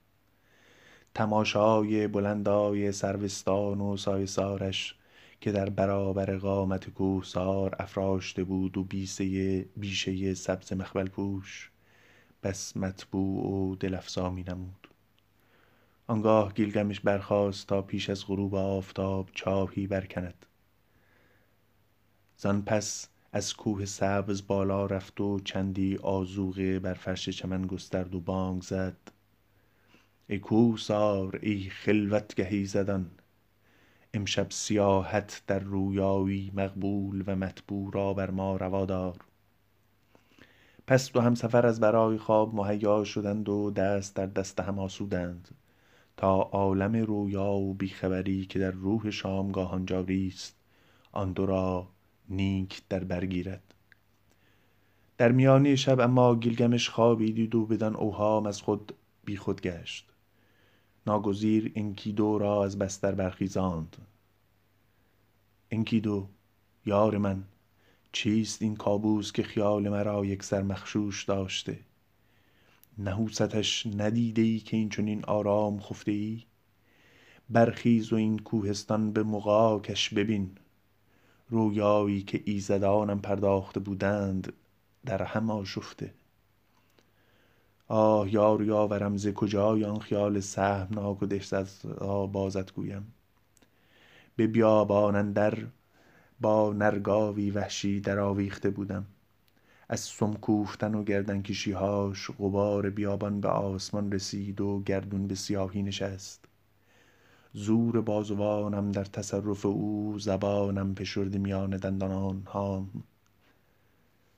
[1.14, 4.96] تماشای بلندای سروستان و سایسارش
[5.42, 11.72] که در برابر قامت کوهسار افراشته بود و بیسه بیشه سبز مخبل پوش
[12.44, 14.81] بس مطبوع و دلفزا می نمود
[16.12, 20.46] آنگاه گیلگمش برخاست تا پیش از غروب آفتاب چاهی برکند.
[22.38, 28.20] زن پس از کوه سبز بالا رفت و چندی آزوغه بر فرش چمن گسترد و
[28.20, 28.98] بانگ زد.
[30.28, 33.12] ای کوهسار ای خلوتگهی زدن
[34.14, 39.18] امشب سیاحت در رویایی مقبول و مطبوع را بر ما روا دار.
[40.88, 45.61] پس دو همسفر از برای خواب مهیا شدند و دست در دست هم آسودند.
[46.22, 50.56] تا عالم رویا و بیخبری که در روح شامگاهان جاری است
[51.12, 51.88] آن دو را
[52.30, 53.74] نیک در بر گیرد.
[55.18, 58.94] در میانه شب اما گیلگمش خوابی دید و بدان اوهام از خود
[59.26, 60.10] بیخود گشت.
[61.08, 63.98] ناگزیر انکیدو را از بستر برخیزاند.
[65.72, 66.28] انکیدو
[66.86, 67.44] یار من
[68.12, 71.80] چیست این کابوس که خیال مرا یکسر مخشوش داشته؟
[72.98, 76.44] نحوستش ندیده ای که این چنین آرام خفته ای؟
[77.50, 80.58] برخیز و این کوهستان به مغاکش ببین.
[81.50, 84.54] رویایی که ایزدانم پرداخته بودند
[85.06, 86.14] در هم آشفته.
[87.88, 93.14] آه یار یاورم ز کجای آن خیال سهمناک و دهشتزا بازت گویم؟
[94.36, 95.58] به بیابان اندر
[96.42, 99.06] با نرگاوی وحشی درآویخته بودم.
[99.92, 106.46] از سم کوفتن و گردنکشیهاش غبار بیابان به آسمان رسید و گردون به سیاهی نشست.
[107.54, 113.04] زور بازوانم در تصرف او زبانم فشرده میان دندان آنهام.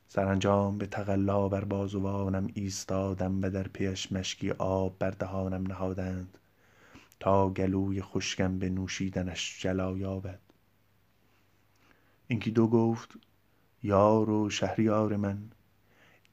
[0.08, 6.38] سرانجام به تقلا بر بازوانم ایستادم و در پیش مشکی آب بر دهانم نهادند
[7.20, 10.40] تا گلوی خشکم به نوشیدنش جلا یابد.
[12.30, 13.08] انکیدو گفت
[13.86, 15.38] یار و شهریار من.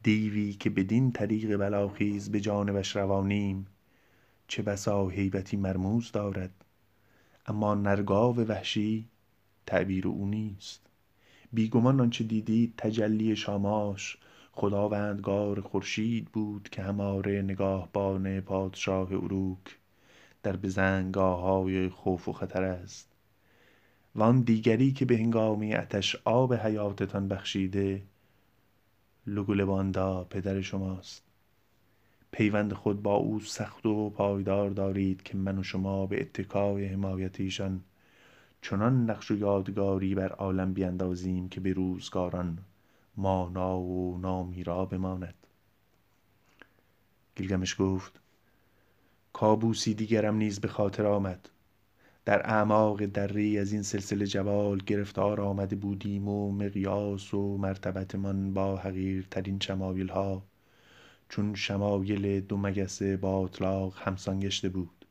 [0.04, 3.68] دیوی که بدین طریق بلاخیز به جانبش روانیم.
[4.48, 6.66] چه بسا هیبتی مرموز دارد.
[7.46, 9.10] اما نرگاو وحشی
[9.66, 10.82] تعبیر او نیست.
[11.54, 14.18] بیگمان آنچه دیدید تجلی شاماش.
[14.52, 19.78] خداوندگار خورشید بود که هماره نگاهبان پادشاه اروک.
[20.44, 23.11] در بزنگاههای خوف و خطر است.
[24.16, 28.02] وان دیگری که به هنگامی آتش آب حیاتتان بخشیده
[29.28, 31.24] لوگولباندا پدر شماست.
[32.32, 37.40] پیوند خود با او سخت و پایدار دارید که من و شما به اتکای حمایت
[37.40, 37.84] ایشان
[38.62, 42.58] چنان نقش و یادگاری بر عالم بیندازیم که به روزگاران
[43.18, 45.36] مانا و نامیرا بماند.
[47.36, 48.20] گیلگمش گفت
[49.34, 51.50] کابوسی دیگرم نیز به خاطر آمد.
[52.26, 58.78] در اعماق دری از این سلسله جبال گرفتار آمده بودیم و مقیاس و مرتبتمان با
[58.78, 60.44] حقیرترین شمایل ها
[61.30, 65.06] چون شمایل دو مگس با اطلاق همسان گشته بود.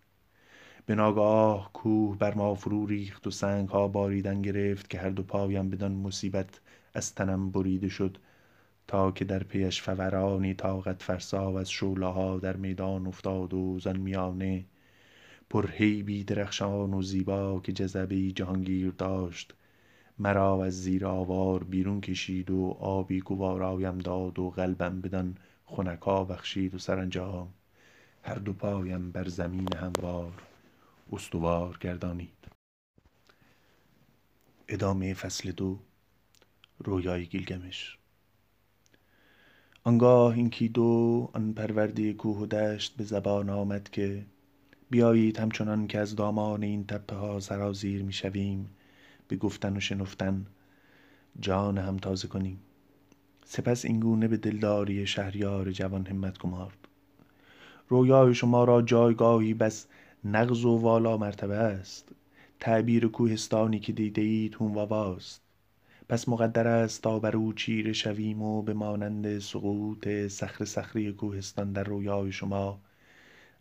[0.87, 5.23] به ناگاه کوه بر ما فرو ریخت و سنگ ها باریدن گرفت که هر دو
[5.23, 6.61] پایم بدان مصیبت
[6.95, 8.19] از تنم بریده شد
[8.87, 13.79] تا که در پیش فورانی طاقت فرسا و از شعله ها در میدان افتاد و
[13.81, 14.65] زان میانه
[15.51, 19.55] پرهیبی درخشان و زیبا که جذبه جهانگیر داشت.
[20.19, 26.75] مرا از زیر آوار بیرون کشید و آبی گوارایم داد و قلبم بدان خنکا بخشید
[26.75, 27.49] و سرانجام.
[28.23, 30.33] هر دو پایم بر زمین هموار
[31.13, 32.49] استوار گردانید.
[34.69, 35.79] ادامه فصل دو
[36.79, 37.99] رویای گیلگمش.
[39.85, 44.25] آنگاه انکیدو آن پرورده کوه و دشت به زبان آمد که
[44.91, 48.71] بیایید همچنان که از دامان این تپه ها سرازیر می شویم
[49.29, 50.47] به گفتن و شنفتن.
[51.41, 52.61] جان هم تازه کنیم.
[53.45, 56.89] سپس اینگونه به دلداری شهریار جوان همت گمارد.
[57.89, 59.87] رویای شما را جایگاهی بس
[60.25, 62.13] نغز و والا مرتبه است.
[62.61, 65.43] تعبیر کوهستانی که دیده اید هونواواست
[66.09, 71.73] پس مقدر است تا بر او چیره شویم و به مانند سقوط صخره صخره کوهستان
[71.73, 72.81] در رویای شما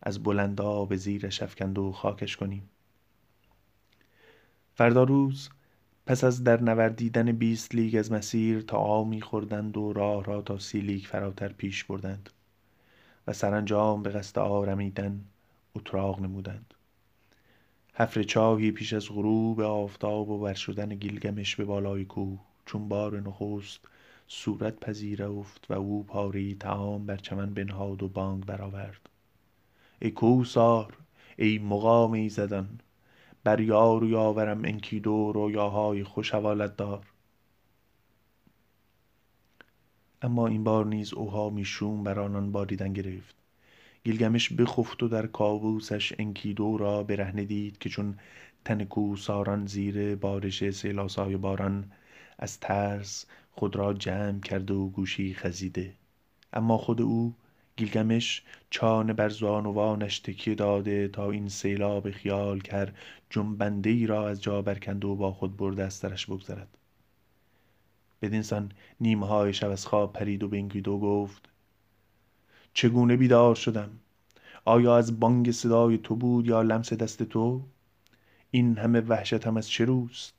[0.02, 2.70] از بلندا به زیرش افکند و خاکش کنیم.
[4.74, 5.50] فردا روز
[6.06, 10.60] پس از در نوردیدن بیست لیگ از مسیر تا آمی خوردند و راه را تا
[10.60, 12.30] سی لیگ فراتر پیش بردند
[13.28, 15.26] و سرانجام به قصد آرمیدن
[15.76, 16.74] اتراق نمودند.
[17.94, 23.20] حفر چاهی پیش از غروب آفتاب و بر شدن گیلگمش به بالای کوه چون بار
[23.20, 23.80] نخست
[24.28, 29.10] صورت پذیرفت و او پاره تعام بر چمن بنهاد و بانگ برآورد.
[30.02, 30.98] ای کوهسار
[31.38, 32.80] ای مقام ایزدان
[33.44, 37.06] بر یار و یاورم انکیدو رویاهای خوش حوالت دار.
[40.22, 43.36] اما این بار نیز اوهامی شوم بر آنان باریدن گرفت.
[44.04, 48.18] گیلگمش بخفت و در کابوسش انکیدو را برهنه دید که چون
[48.66, 51.92] تن کوهساران زیر بارش سیلاسای باران
[52.38, 55.94] از ترس خود را جمع کرده و گوشی خزیده.
[56.54, 57.36] اما خود او
[57.80, 62.94] گیلگمش چانه بر زانوانش تکیه داده تا این سیلاب خیال کر
[63.30, 66.78] جنبنده ای را از جا برکند و با خود برده از سرش بگذرد.
[68.22, 71.50] بدین سان نیمه های شب از خواب پرید و به انکیدو گفت
[72.74, 73.90] چگونه بیدار شدم؟
[74.66, 77.62] آیا از بانگ صدای تو بود یا لمس دست تو؟
[78.52, 80.39] این همه وحشتم از چه روست؟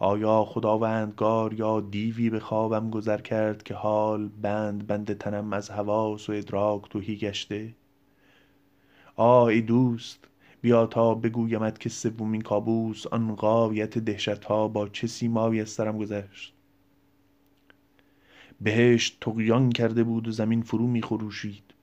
[0.00, 6.30] آیا خداوندگار یا دیوی به خوابم گذر کرد که حال بند بند تنم از حواس
[6.30, 7.74] و ادراک تهی گشته؟
[9.16, 10.28] آه ای دوست
[10.60, 16.54] بیا تا بگویمت که سومین کابوس آن غایت دهشتها با چه سیمایی از سرم گذشت؟
[18.60, 21.74] بهشت طغیان کرده بود و زمین فرو می خروشید.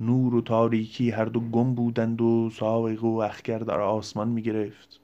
[0.00, 5.01] نور و تاریکی هر دو گم بودند و ساوق و اخگر در آسمان می گرفت.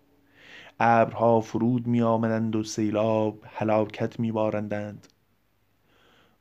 [0.81, 5.09] ابرها فرود می آمدند و سیلاب هلاکت می بارندند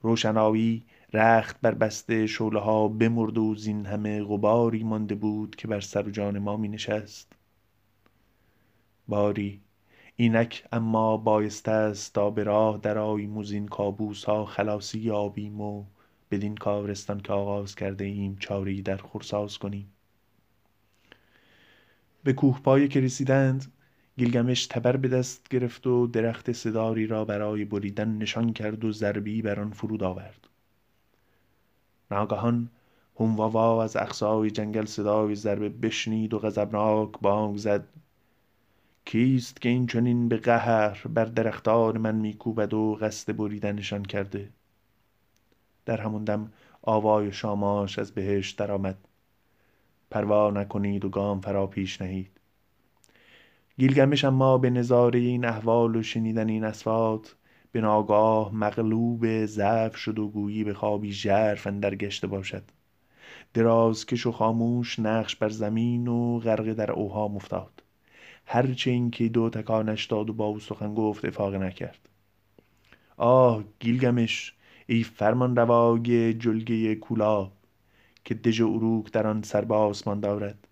[0.02, 5.80] روشنایی رخت بر بسته شعله ها بمرد و زین همه غباری مانده بود که بر
[5.80, 7.34] سر و جان ما می نشست
[9.08, 9.62] باری
[10.16, 15.86] اینک اما بایسته است تا به راه درآییم و کابوس ها خلاصی یابیم و
[16.32, 19.94] بدین کارستان که آغاز کرده ایم چاره در خورساز کنیم.
[22.24, 23.72] به کوهپایه که رسیدند
[24.18, 29.42] گیلگمش تبر به دست گرفت و درخت صداری را برای بریدن نشان کرد و ضربی
[29.42, 30.48] بر آن فرود آورد.
[32.12, 32.70] ناگهان
[33.16, 37.88] هومواوا از اقصای جنگل صدای ضربه بشنید و غضبناک بانگ زد.
[39.06, 44.50] کیست که این چنین به قهر بر درختان من میکوبد و قصد بریدنشان کرده؟
[45.86, 46.52] در همان دم
[46.82, 48.98] آوای شاماش از بهشت درآمد.
[50.12, 52.37] پروا نکنید و گام فرا پیش نهید.
[53.80, 57.36] گیلگمش اما به نظاره این احوال و شنیدن این اصوات
[57.72, 62.64] به ناگاه مغلوب ضعف شد و گویی به خوابی ژرف اندر گشته باشد.
[63.54, 67.84] درازکش و خاموش نقش بر زمین و غرقه در اوهام افتاد.
[68.46, 72.10] هرچه این که دو تکانش داد و با او سخن گفت افاقه نکرد.
[73.18, 74.54] آه گیلگمش
[74.88, 77.52] ای فرمان روای جلگه کولا
[78.26, 80.68] که دژ عروک در آن سر به آسمان دارد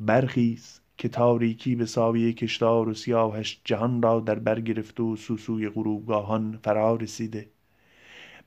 [0.00, 5.68] برخیز که تاریکی به سایه کشتار و سیاهش جهان را در بر گرفته و سوسوی
[5.68, 7.50] غروبگاهان فرا رسیده.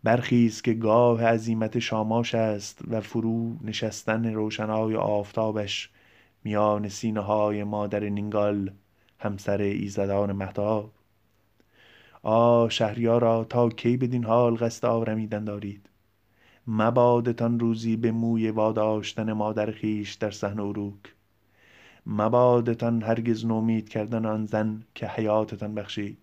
[0.03, 5.89] برخیز که گاه عزیمت شاماش است و فرو نشستن روشنای آفتابش
[6.43, 8.71] میان سینه های مادر نینگال
[9.19, 10.91] همسر ایزدان مهتاب.
[12.23, 15.89] آه شهریارا تا کی بدین حال قصد آرمیدن دارید؟
[16.67, 21.14] مبادتان روزی به موی واداشتن مادر خویش در صحن عروک
[22.05, 26.17] مبادتان هرگز نومید کردن آن زن که حیاتتان بخشید.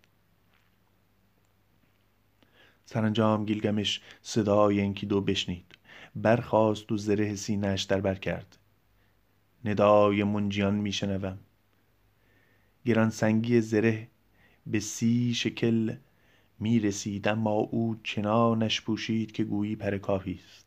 [2.85, 5.67] سرانجام گیلگمش صدای انکیدو بشنید.
[6.17, 8.59] برخاست و زره سینهاش در بر کرد.
[9.65, 11.39] ندای منجیان میشنوم.
[12.87, 14.09] گرانسنگی زره
[14.67, 15.95] به سی شکل
[16.59, 20.67] می رسید اما او چنانش پوشید که گویی پر کاهی است.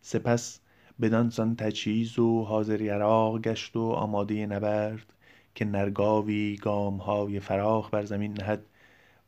[0.00, 0.60] سپس
[1.00, 5.12] بدانسان تجهیز و حاضر یراق گشت و آماده نبرد
[5.54, 8.66] که نرگاوی گامهای فراخ بر زمین نهد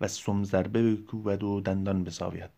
[0.01, 2.51] و سم ضربه بکوبد و دندان بساید.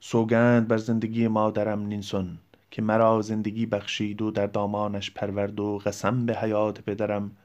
[0.00, 2.38] سوگند بر زندگی مادرم نینسون
[2.70, 7.36] که مرا زندگی بخشید و در دامانش پرورد و قسم به حیات پدرم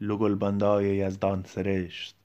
[0.00, 2.16] لوگلباندای یزدان سرشت.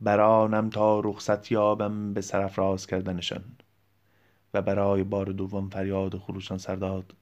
[0.00, 3.44] بر آنم تا رخصت یابم به سرافراز کردنشان.
[4.56, 7.14] و برای بار دوم فریاد خروشان سر داد.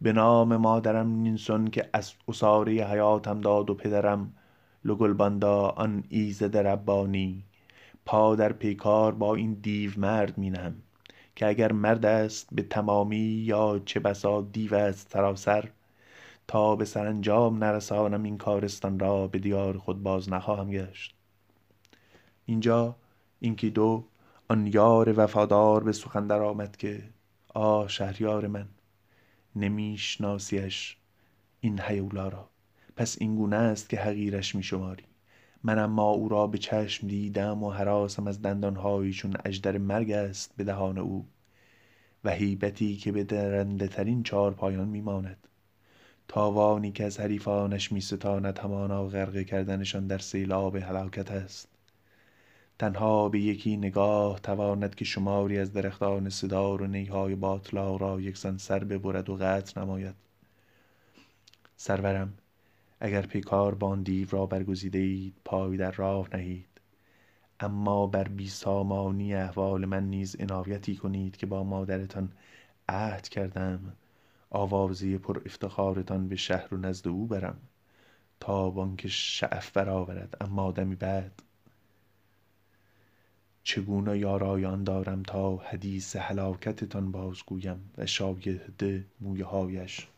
[0.00, 4.32] به نام مادرم نینسون که از عصاره حیاتم داد و پدرم
[4.84, 7.44] لوگلباندا آن ایزد ربانی.
[8.06, 10.74] پا در پیکار با این دیو مرد می نهم
[11.36, 15.68] که اگر مرد است به تمامی یا چه بسا دیو است سراسر
[16.48, 21.14] تا به سرانجام نرسانم این کارستان را به دیار خود باز نخواهم گشت.
[22.46, 22.96] اینجا
[23.40, 24.04] اینکه دو
[24.52, 27.02] آن یار وفادار به سخن آمد که
[27.54, 28.68] آه شهریار من
[29.56, 30.96] نمیشناسیش
[31.60, 32.48] این هیولا را.
[32.96, 35.04] پس این گونه است که حقیرش میشماری.
[35.62, 40.56] من اما او را به چشم دیدم و حراسم از دندانهایی چون اژدر مرگ است
[40.56, 41.26] به دهان او.
[42.24, 45.48] و هیبتی که به درنده ترین چهار پایان میماند.
[46.28, 51.71] تاوانی که از حریفانش میستاند همانا غرقه کردنشان در سیلاب هلاکت است.
[52.82, 58.58] تنها به یکی نگاه تواند که شماری از درختان صدار و نیهای باطلا را یکسان
[58.58, 60.14] سر ببرد و قطع نماید.
[61.76, 62.34] سرورم
[63.00, 66.68] اگر پیکار بان دیو را برگزیده اید پای در راه نهید.
[67.60, 72.32] اما بر بیسامانی احوال من نیز عنایتی کنید که با مادرتان
[72.88, 73.96] عهد کردم.
[74.50, 77.58] آوازی پر افتخارتان به شهر و نزد او برم
[78.40, 80.36] تا بانک شعف برآورد.
[80.40, 81.42] اما دمی بعد
[83.64, 90.08] چگونه یارای آن دارم تا حدیث هلاکتتان بازگویم و شاهد مویهایش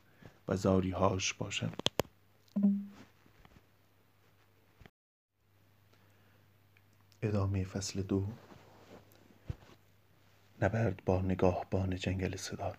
[0.49, 1.73] و زاریهاش باشم؟
[7.23, 8.27] ادامه فصل دو.
[10.63, 12.77] نبرد با نگاهبان جنگل صدار.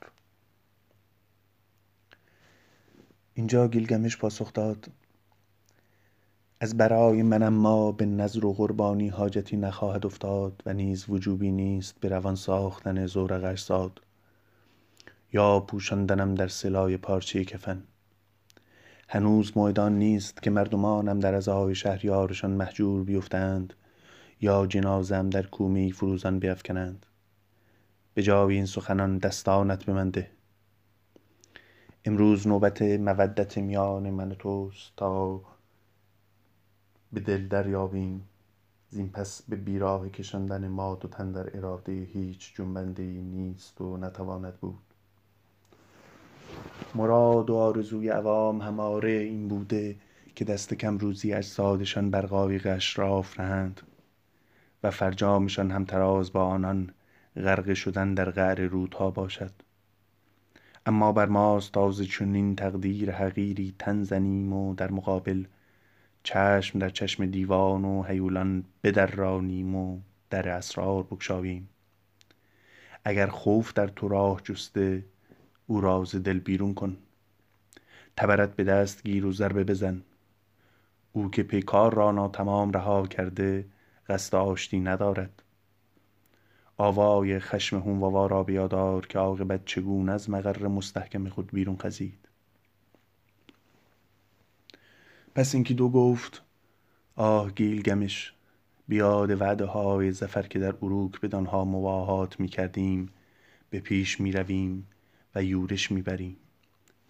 [3.34, 4.92] اینجا گیلگمش پاسخ داد.
[6.66, 12.00] از برای من ما به نظر و قربانی حاجتی نخواهد افتاد و نیز وجوبی نیست
[12.00, 14.02] به روان ساختن زورقش ساد
[15.34, 17.84] یا پوشاندنم در سلای پارچه کفن.
[19.10, 23.74] هنوز میدان نیست که مردمانم در ازای شهریارشان محجور بیفتند
[24.42, 27.06] یا جنازم در کومی فروزان بیفکنند.
[28.14, 30.30] به جای این سخنان دستانت به من ده.
[32.06, 35.42] امروز نوبت مودت میان من و توست تا
[37.14, 38.28] به دل دریابیم.
[38.90, 44.58] زین پس به بیراه کشاندن ما دو تن در اراده هیچ جنبنده نیست و نتواند
[44.58, 44.80] بود.
[46.96, 49.96] مراد و آرزوی عوام هماره این بوده
[50.36, 53.82] که دست کم روزی اجسادشان بر قایق اشراف نهند
[54.84, 56.90] و فرجامشان همتراز با آنان
[57.36, 59.52] غرقه شدن در قعر رودها باشد.
[60.86, 65.44] اما بر ماست تازه چنین تقدیر حقیری تن زنیم و در مقابل
[66.26, 70.00] چشم در چشم دیوان و هیولان بدرانیم و
[70.30, 71.70] در اسرار بگشاییم.
[73.04, 75.06] اگر خوف در تو راه جسته
[75.68, 76.98] او راز دل بیرون کن.
[78.18, 80.02] تبرت به دست گیر و ضربه بزن.
[81.14, 83.66] او که پیکار را ناتمام رها کرده
[84.10, 85.44] قصد آشتی ندارد.
[86.78, 92.25] آوای خشم هونواوا را بیادار که عاقبت چگونه از مقر مستحکم خود بیرون خزید.
[95.36, 96.42] پس اینکه دو گفت
[97.16, 98.34] آه گیلگمش
[98.88, 103.10] بیاد وعده های زفر که در اروک بدانها مواهات می کردیم
[103.70, 104.88] به پیش می رویم
[105.36, 106.38] و یورش می بریم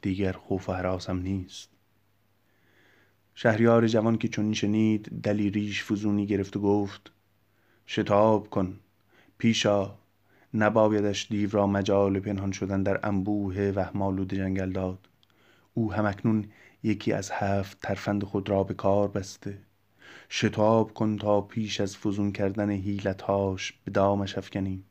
[0.01, 1.69] دیگر خوف و حراسم نیست.
[3.35, 7.11] شهریار جوان که چون شنید دلی ریش فزونی گرفت و گفت
[7.87, 8.79] شتاب کن
[9.37, 9.95] پیشا
[10.53, 15.07] نبایدش دیو را مجال پنهان شدن در انبوه وهمالود جنگل داد.
[15.73, 16.45] او همکنون
[16.85, 19.57] یکی از هفت ترفند خود را به کار بسته.
[20.29, 24.85] شتاب کن تا پیش از فزون کردن حیلتهاش به دامش افکنیم.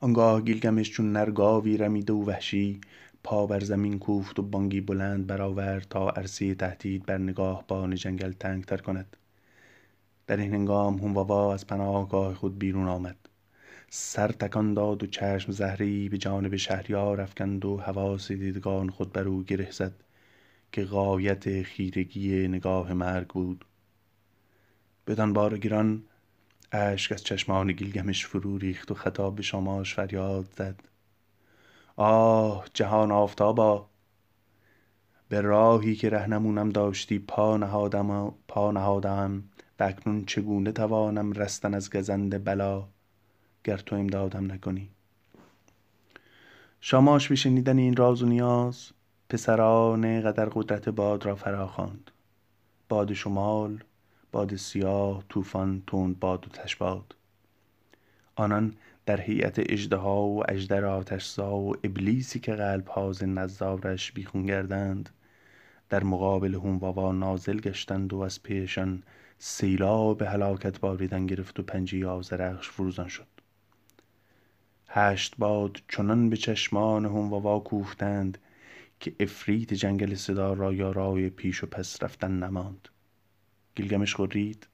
[0.00, 2.80] آنگاه گیلگمش چون نرگاوی رمیده و وحشی
[3.24, 8.76] پا بر زمین کوفت و بانگی بلند برآورد تا عرصه تهدید بر نگاهبان جنگل تنگتر
[8.76, 9.16] کند.
[10.26, 13.31] در این هنگام هونواوا از پناهگاه خود بیرون آمد.
[13.94, 19.28] سر تکان داد و چشم زهری به جانب شهریار افکند و حواس دیدگان خود بر
[19.28, 19.92] او گره زد
[20.72, 23.64] که غایت خیرگی نگاه مرگ بود.
[25.06, 26.04] بدان بار گران
[26.72, 30.80] اشک از چشمان گیلگمش فرو ریخت و خطاب به شماش فریاد زد.
[31.96, 33.88] آه جهان آفتابا!
[35.28, 39.44] به راهی که رهنمونم داشتی پا نهادم و پا نهادم.
[39.80, 42.91] و اکنون چگونه توانم رستن از گزند بلا؟
[43.64, 44.88] گر تو امدادم نکنی.
[46.80, 48.90] شاماش به شنیدن این راز و نیاز
[49.28, 52.10] پسران قدر قدرت باد را فرا خواند
[52.88, 53.84] باد شمال
[54.32, 57.14] باد سیاه طوفان تند باد و تشباد.
[58.34, 58.74] آنان
[59.06, 65.10] در هیئت اژدها و اژدر آتشزا و ابلیسی که قلبها ز نظارش بیخون گردند
[65.88, 69.02] در مقابل هونواوا نازل گشتند و از پیشان
[69.38, 73.31] سیلاب هلاکت باریدن گرفت و پنجه آذرخش فروزان شد.
[74.94, 78.38] هشت باد چنان به چشمان هنواوا کوفتند
[79.00, 82.88] که افریت جنگل صدا را یارای پیش و پس رفتن نماند.
[83.74, 84.66] گیلگمش خورید.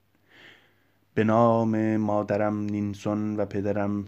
[1.15, 4.05] به نام مادرم نینسون و پدرم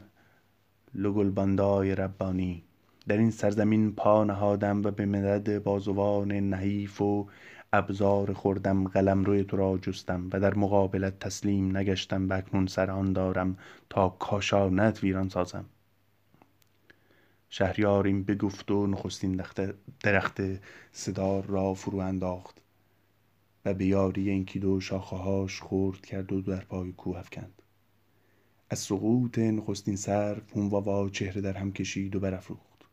[0.94, 2.62] لگلباندای ربانی.
[3.08, 7.28] در این سرزمین پا نهادم و به مدد بازوان نحیف و
[7.72, 13.12] ابزار خوردم قلمرو تو را جستم و در مقابلت تسلیم نگشتم و اکنون سر آن
[13.12, 13.56] دارم
[13.90, 15.64] تا کاشانت ویران سازم.
[17.53, 19.42] شهریار این بگفت و نخستین
[20.01, 20.40] درخت
[20.92, 22.61] صدار را فرو انداخت
[23.64, 27.62] و به یاری انکیدو شاخههاش خورد کرد و در پای کوه افکند.
[28.70, 32.84] از سقوط نخستین سر هونواوا چهره در هم کشید و برافروخت.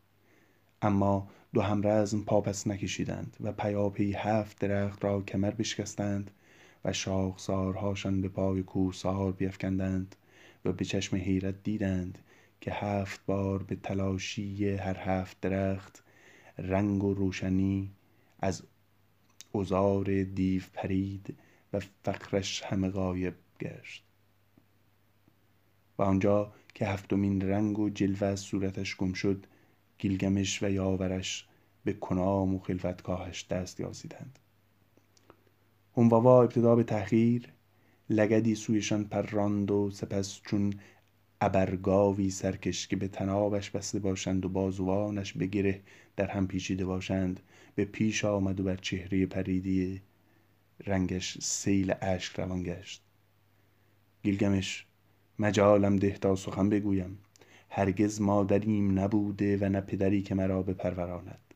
[0.82, 6.30] اما دو همرزم پا پس نکشیدند و پیاپی هفت درخت را کمر بشکستند
[6.84, 10.16] و شاخسارهاشان به پای کوهسار بیفکندند
[10.64, 12.18] و به چشم حیرت دیدند
[12.60, 16.04] که هفت بار به تلاشی هر هفت درخت
[16.58, 17.90] رنگ و روشنی
[18.40, 18.62] از
[19.54, 21.36] ازار دیو پرید
[21.72, 24.04] و فقرش همه غایب گشت.
[25.98, 29.46] و آنجا که هفتمین رنگ و جلوه از صورتش گم شد
[29.98, 31.48] گیلگمش و یاورش
[31.84, 34.38] به کنام و خلوتگاهش دست یازیدند.
[35.96, 37.48] هنواوا ابتدا به تحقیر
[38.10, 40.74] لگدی سویشان پراند و سپس چون
[41.40, 45.80] ابرگاوی سرکش که به تنابش بسته باشند و بازوانش به
[46.16, 47.40] در هم پیچیده باشند
[47.74, 50.00] به پیش آمد و بر چهره پریدی
[50.86, 53.02] رنگش سیل اشک روان گشت.
[54.22, 54.86] گیلگمش
[55.38, 57.18] مجالم ده تا سخن بگویم.
[57.70, 61.54] هرگز مادریم نبوده و نه پدری که مرا بپروراند.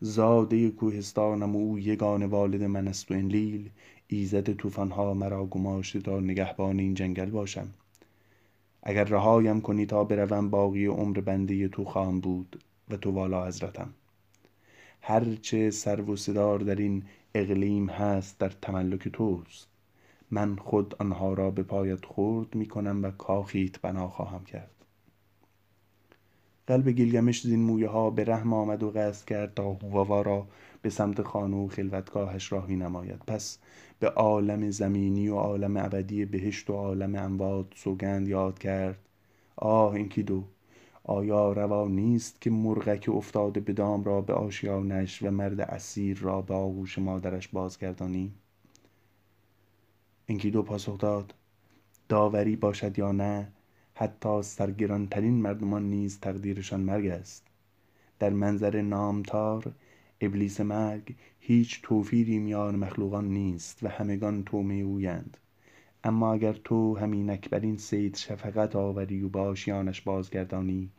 [0.00, 3.70] زاده کوهستانم و او یگان والد من است و انلیل.
[4.08, 7.68] ایزد طوفانها مرا گماشته تا نگهبان این جنگل باشم.
[8.88, 13.94] اگر رهایم کنی تا بروم باقی عمر بنده تو خواهم بود و تو والا حضرتم.
[15.00, 19.68] هرچه سرو و صدار در این اقلیم هست در تملک توست.
[20.30, 24.70] من خود آنها را به پایت خورد می کنم و کاخیت بنا خواهم کرد.
[26.66, 30.46] قلب گیلگمش زین مویه ها به رحم آمد و قصد کرد تا هوواوا را
[30.86, 33.18] به سمت خانه و خلوتگاهش راهی نماید.
[33.26, 33.58] پس
[33.98, 38.98] به عالم زمینی و عالم ابدی بهشت و عالم اموات سوگند یاد کرد.
[39.56, 40.44] آه انکیدو
[41.04, 46.42] آیا روا نیست که مرغک افتاده به دام را به آشیانش و مرد اسیر را
[46.42, 48.32] به آغوش مادرش بازگردانی؟
[50.28, 51.34] انکیدو پاسخ داد؟
[52.08, 53.48] داوری باشد یا نه
[53.94, 57.46] حتی سرگرانترین مردمان نیز تقدیرشان مرگ است.
[58.18, 59.72] در منظر نامتار
[60.20, 65.36] ابلیس مرگ هیچ توفیری میان مخلوقان نیست و همگان تومه اویند.
[66.04, 70.90] اما اگر تو همینک بر این صید شفقت آوری و به آشیانش بازگردانی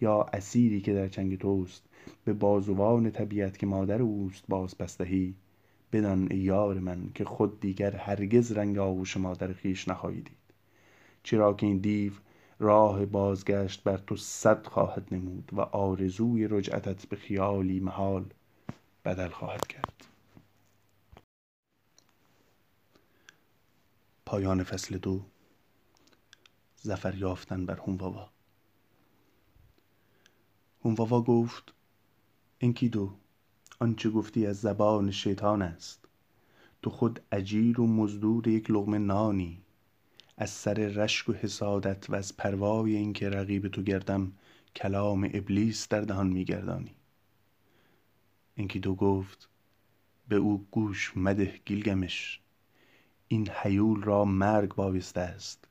[0.00, 1.84] یا اسیری که در چنگ توست
[2.24, 5.34] به بازوان طبیعت که مادر اوست باز پس دهی.
[5.92, 10.36] بدان یار من که خود دیگر هرگز رنگ آغوش مادر خویش نخواهی دید
[11.22, 12.12] چرا که این دیو
[12.58, 18.24] راه بازگشت بر تو صد خواهد نمود و آرزوی رجعتت به خیالی محال.
[19.04, 20.06] بدل خواهد کرد.
[24.26, 25.24] پایان فصل دو.
[26.76, 28.30] زفر یافتن بر هونواوا
[30.84, 31.74] هونواوا گفت
[32.60, 33.12] انکیدو
[33.78, 36.04] آنچه گفتی از زبان شیطان است.
[36.82, 39.62] تو خود اجیر و مزدور یک لقمه نانی.
[40.36, 44.32] از سر رشک و حسادت و از پروای اینکه رقیب تو گردم
[44.76, 46.94] کلام ابلیس در دهان میگردانی.
[48.56, 49.48] انکیدو گفت
[50.28, 52.40] به او گوش مده گیلگمش.
[53.28, 55.68] این حیول را مرگ بایسته است.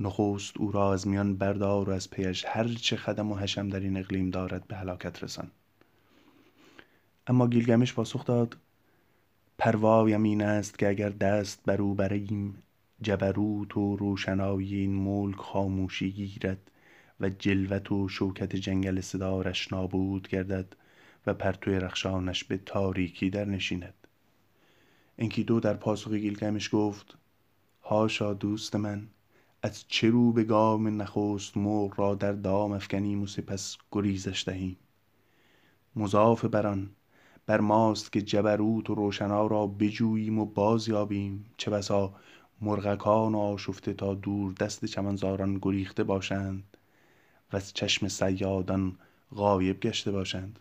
[0.00, 3.80] نخست او را از میان بردار و از پیش هر چه خدم و حشم در
[3.80, 5.50] این اقلیم دارد به هلاکت رسان.
[7.26, 8.56] اما گیلگمش پاسخ داد
[9.58, 12.62] پروایم این است که اگر دست بر او بریم
[13.02, 16.70] جبروت و روشنایی این ملک خاموشی گیرد
[17.20, 20.76] و جلوت و شوکت جنگل صدارش نابود گردد.
[21.26, 23.94] و پرتوی رخشانش به تاریکی در نشیند
[25.18, 27.18] انکیدو در پاسخ گیلگمش گفت
[27.82, 29.08] هاشا دوست من
[29.62, 34.76] از چه رو به گام نخست مرغ را در دام افکنیم و سپس گریزش دهیم؟
[35.96, 36.90] مضاف بر آن
[37.46, 41.46] بر ماست که جبروت و روشنا را بجوییم و بازیابیم.
[41.56, 42.14] چه بسا
[42.60, 46.76] مرغکان آشفته تا دور دست چمنزاران گریخته باشند
[47.52, 48.96] و از چشم صیادان
[49.34, 50.58] غایب گشته باشند.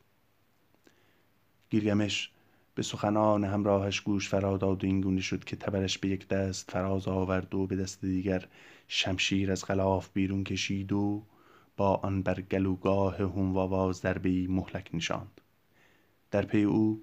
[1.70, 2.32] گیلگمش
[2.76, 6.72] به سخنان همراهش گوش فرا داد و این گونه شد که تبرش به یک دست
[6.72, 8.48] فراز آورد و به دست دیگر
[8.88, 11.24] شمشیر از غلاف بیرون کشید و
[11.78, 15.42] با آن بر گلوگاه هونواوا ضربه ای مهلک نشاند.
[16.32, 17.02] در پی او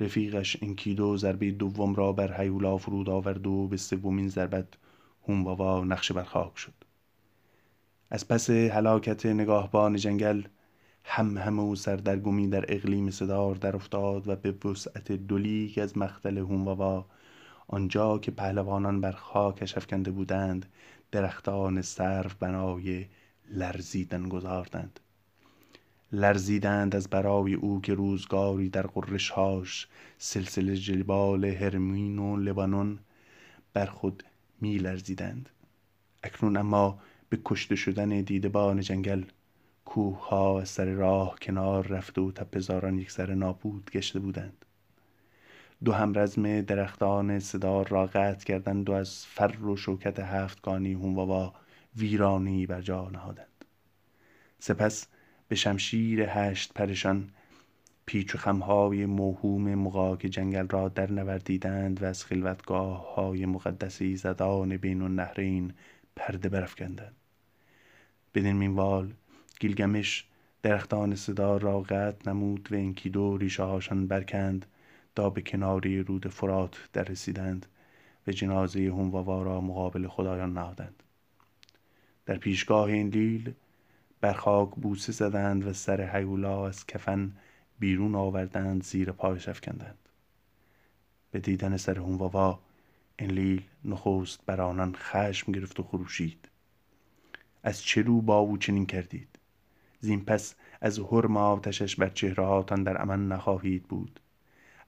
[0.00, 4.68] رفیقش انکیدو ضربه دوم را بر هیولا فرود آورد و به سومین ضربت
[5.28, 6.74] هونواوا نقش بر خاک شد.
[8.10, 10.42] از پس هلاکت نگاهبان جنگل
[11.04, 16.38] هم همه و سردرگمی در اقلیم صدار در افتاد و به وسعت دولیگ از مختل
[16.38, 17.06] هونواوا
[17.68, 20.66] آنجا که پهلوانان بر خاکش افکنده بودند
[21.12, 23.06] درختان سرو بنای
[23.50, 25.00] لرزیدن گذاردند.
[26.12, 29.88] لرزیدند از برای او که روزگاری در قرشهاش
[30.18, 32.98] سلسله جبال هرمین و لبانون
[33.72, 34.24] بر خود
[34.60, 35.48] می لرزیدند
[36.22, 39.22] اکنون اما به کشته شدن دیدبان جنگل
[39.88, 44.64] کوه ها از سر راه کنار رفته و تپهزاران یک سر نابود گشته بودند.
[45.84, 51.54] دو همرزم درختان صدار را قطع کردند و از فر و شوکت هفتگانی هونواوا
[51.96, 53.64] ویرانی بر جا نهادند.
[54.58, 55.06] سپس
[55.48, 57.30] به شمشیر هشت پرشان
[58.06, 64.76] پیچ و خمهای موهوم مقاک جنگل را در نوردیدند و از خلوتگاه های مقدسی زدان
[64.76, 65.72] بین النهرین
[66.16, 67.16] پرده برافکندند.
[68.34, 69.12] بدین مینوال
[69.60, 70.26] گیلگمش
[70.62, 74.66] درختان صدار را قطع نمود و انکیدو ریشه هاشان برکند
[75.14, 77.66] تا به کناری رود فرات در رسیدند
[78.26, 81.02] و جنازه هونواوا را مقابل خدایان نهادند.
[82.26, 83.52] در پیشگاه این لیل
[84.20, 87.32] بر خاک بوسه زدند و سر هیولا از کفن
[87.78, 89.98] بیرون آوردند زیر پایش افکندند.
[91.30, 92.60] به دیدن سر هونواوا
[93.18, 96.48] انلیل نخست بر آنان خشم گرفت و خروشید.
[97.62, 99.37] از چه رو با او چنین کردید؟
[100.00, 104.20] زین پس از حرم آتشش بر چهرههاتان در امن نخواهید بود.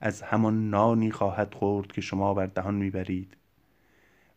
[0.01, 3.37] از همان نانی خواهد خورد که شما بر دهان می‌برید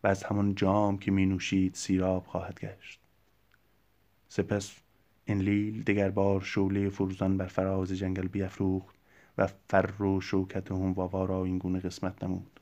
[0.03, 2.99] و از همان جام که می نوشید سیراب خواهد گشت.
[4.27, 4.75] سپس
[5.27, 8.95] انلیل دگر بار شعله فروزان بر فراز جنگل بیافروخت
[9.37, 12.59] و فر و شوکت هونواوا را این گونه قسمت نمود.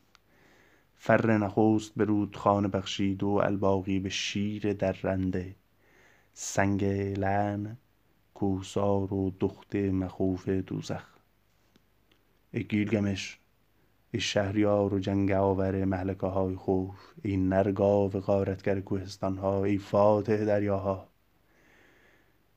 [0.95, 5.55] فر نخست به رودخانه بخشید و الباقی به شیر درنده.
[6.33, 6.83] سنگ
[7.17, 7.77] لعن
[8.41, 11.05] کوهسار و دخت مخوف دوزخ.
[12.51, 13.39] ای گیلگمش
[14.11, 20.45] ای شهریار و جنگ آور مهلکه های خوف ای نرگاو غارتگر کوهستان ها ای فاتح
[20.45, 21.07] دریاها.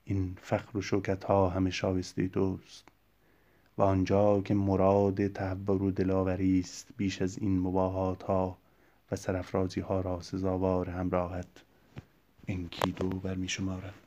[0.05, 2.89] این فخر و شوکت ها همه شایسته توست
[3.79, 8.59] و آنجا که مراد تهور و دلاوری است بیش از این مباهات ها
[9.11, 11.49] و سرافرازی ها را سزاوار همراهت
[12.49, 14.04] انکیدو برمی شمارد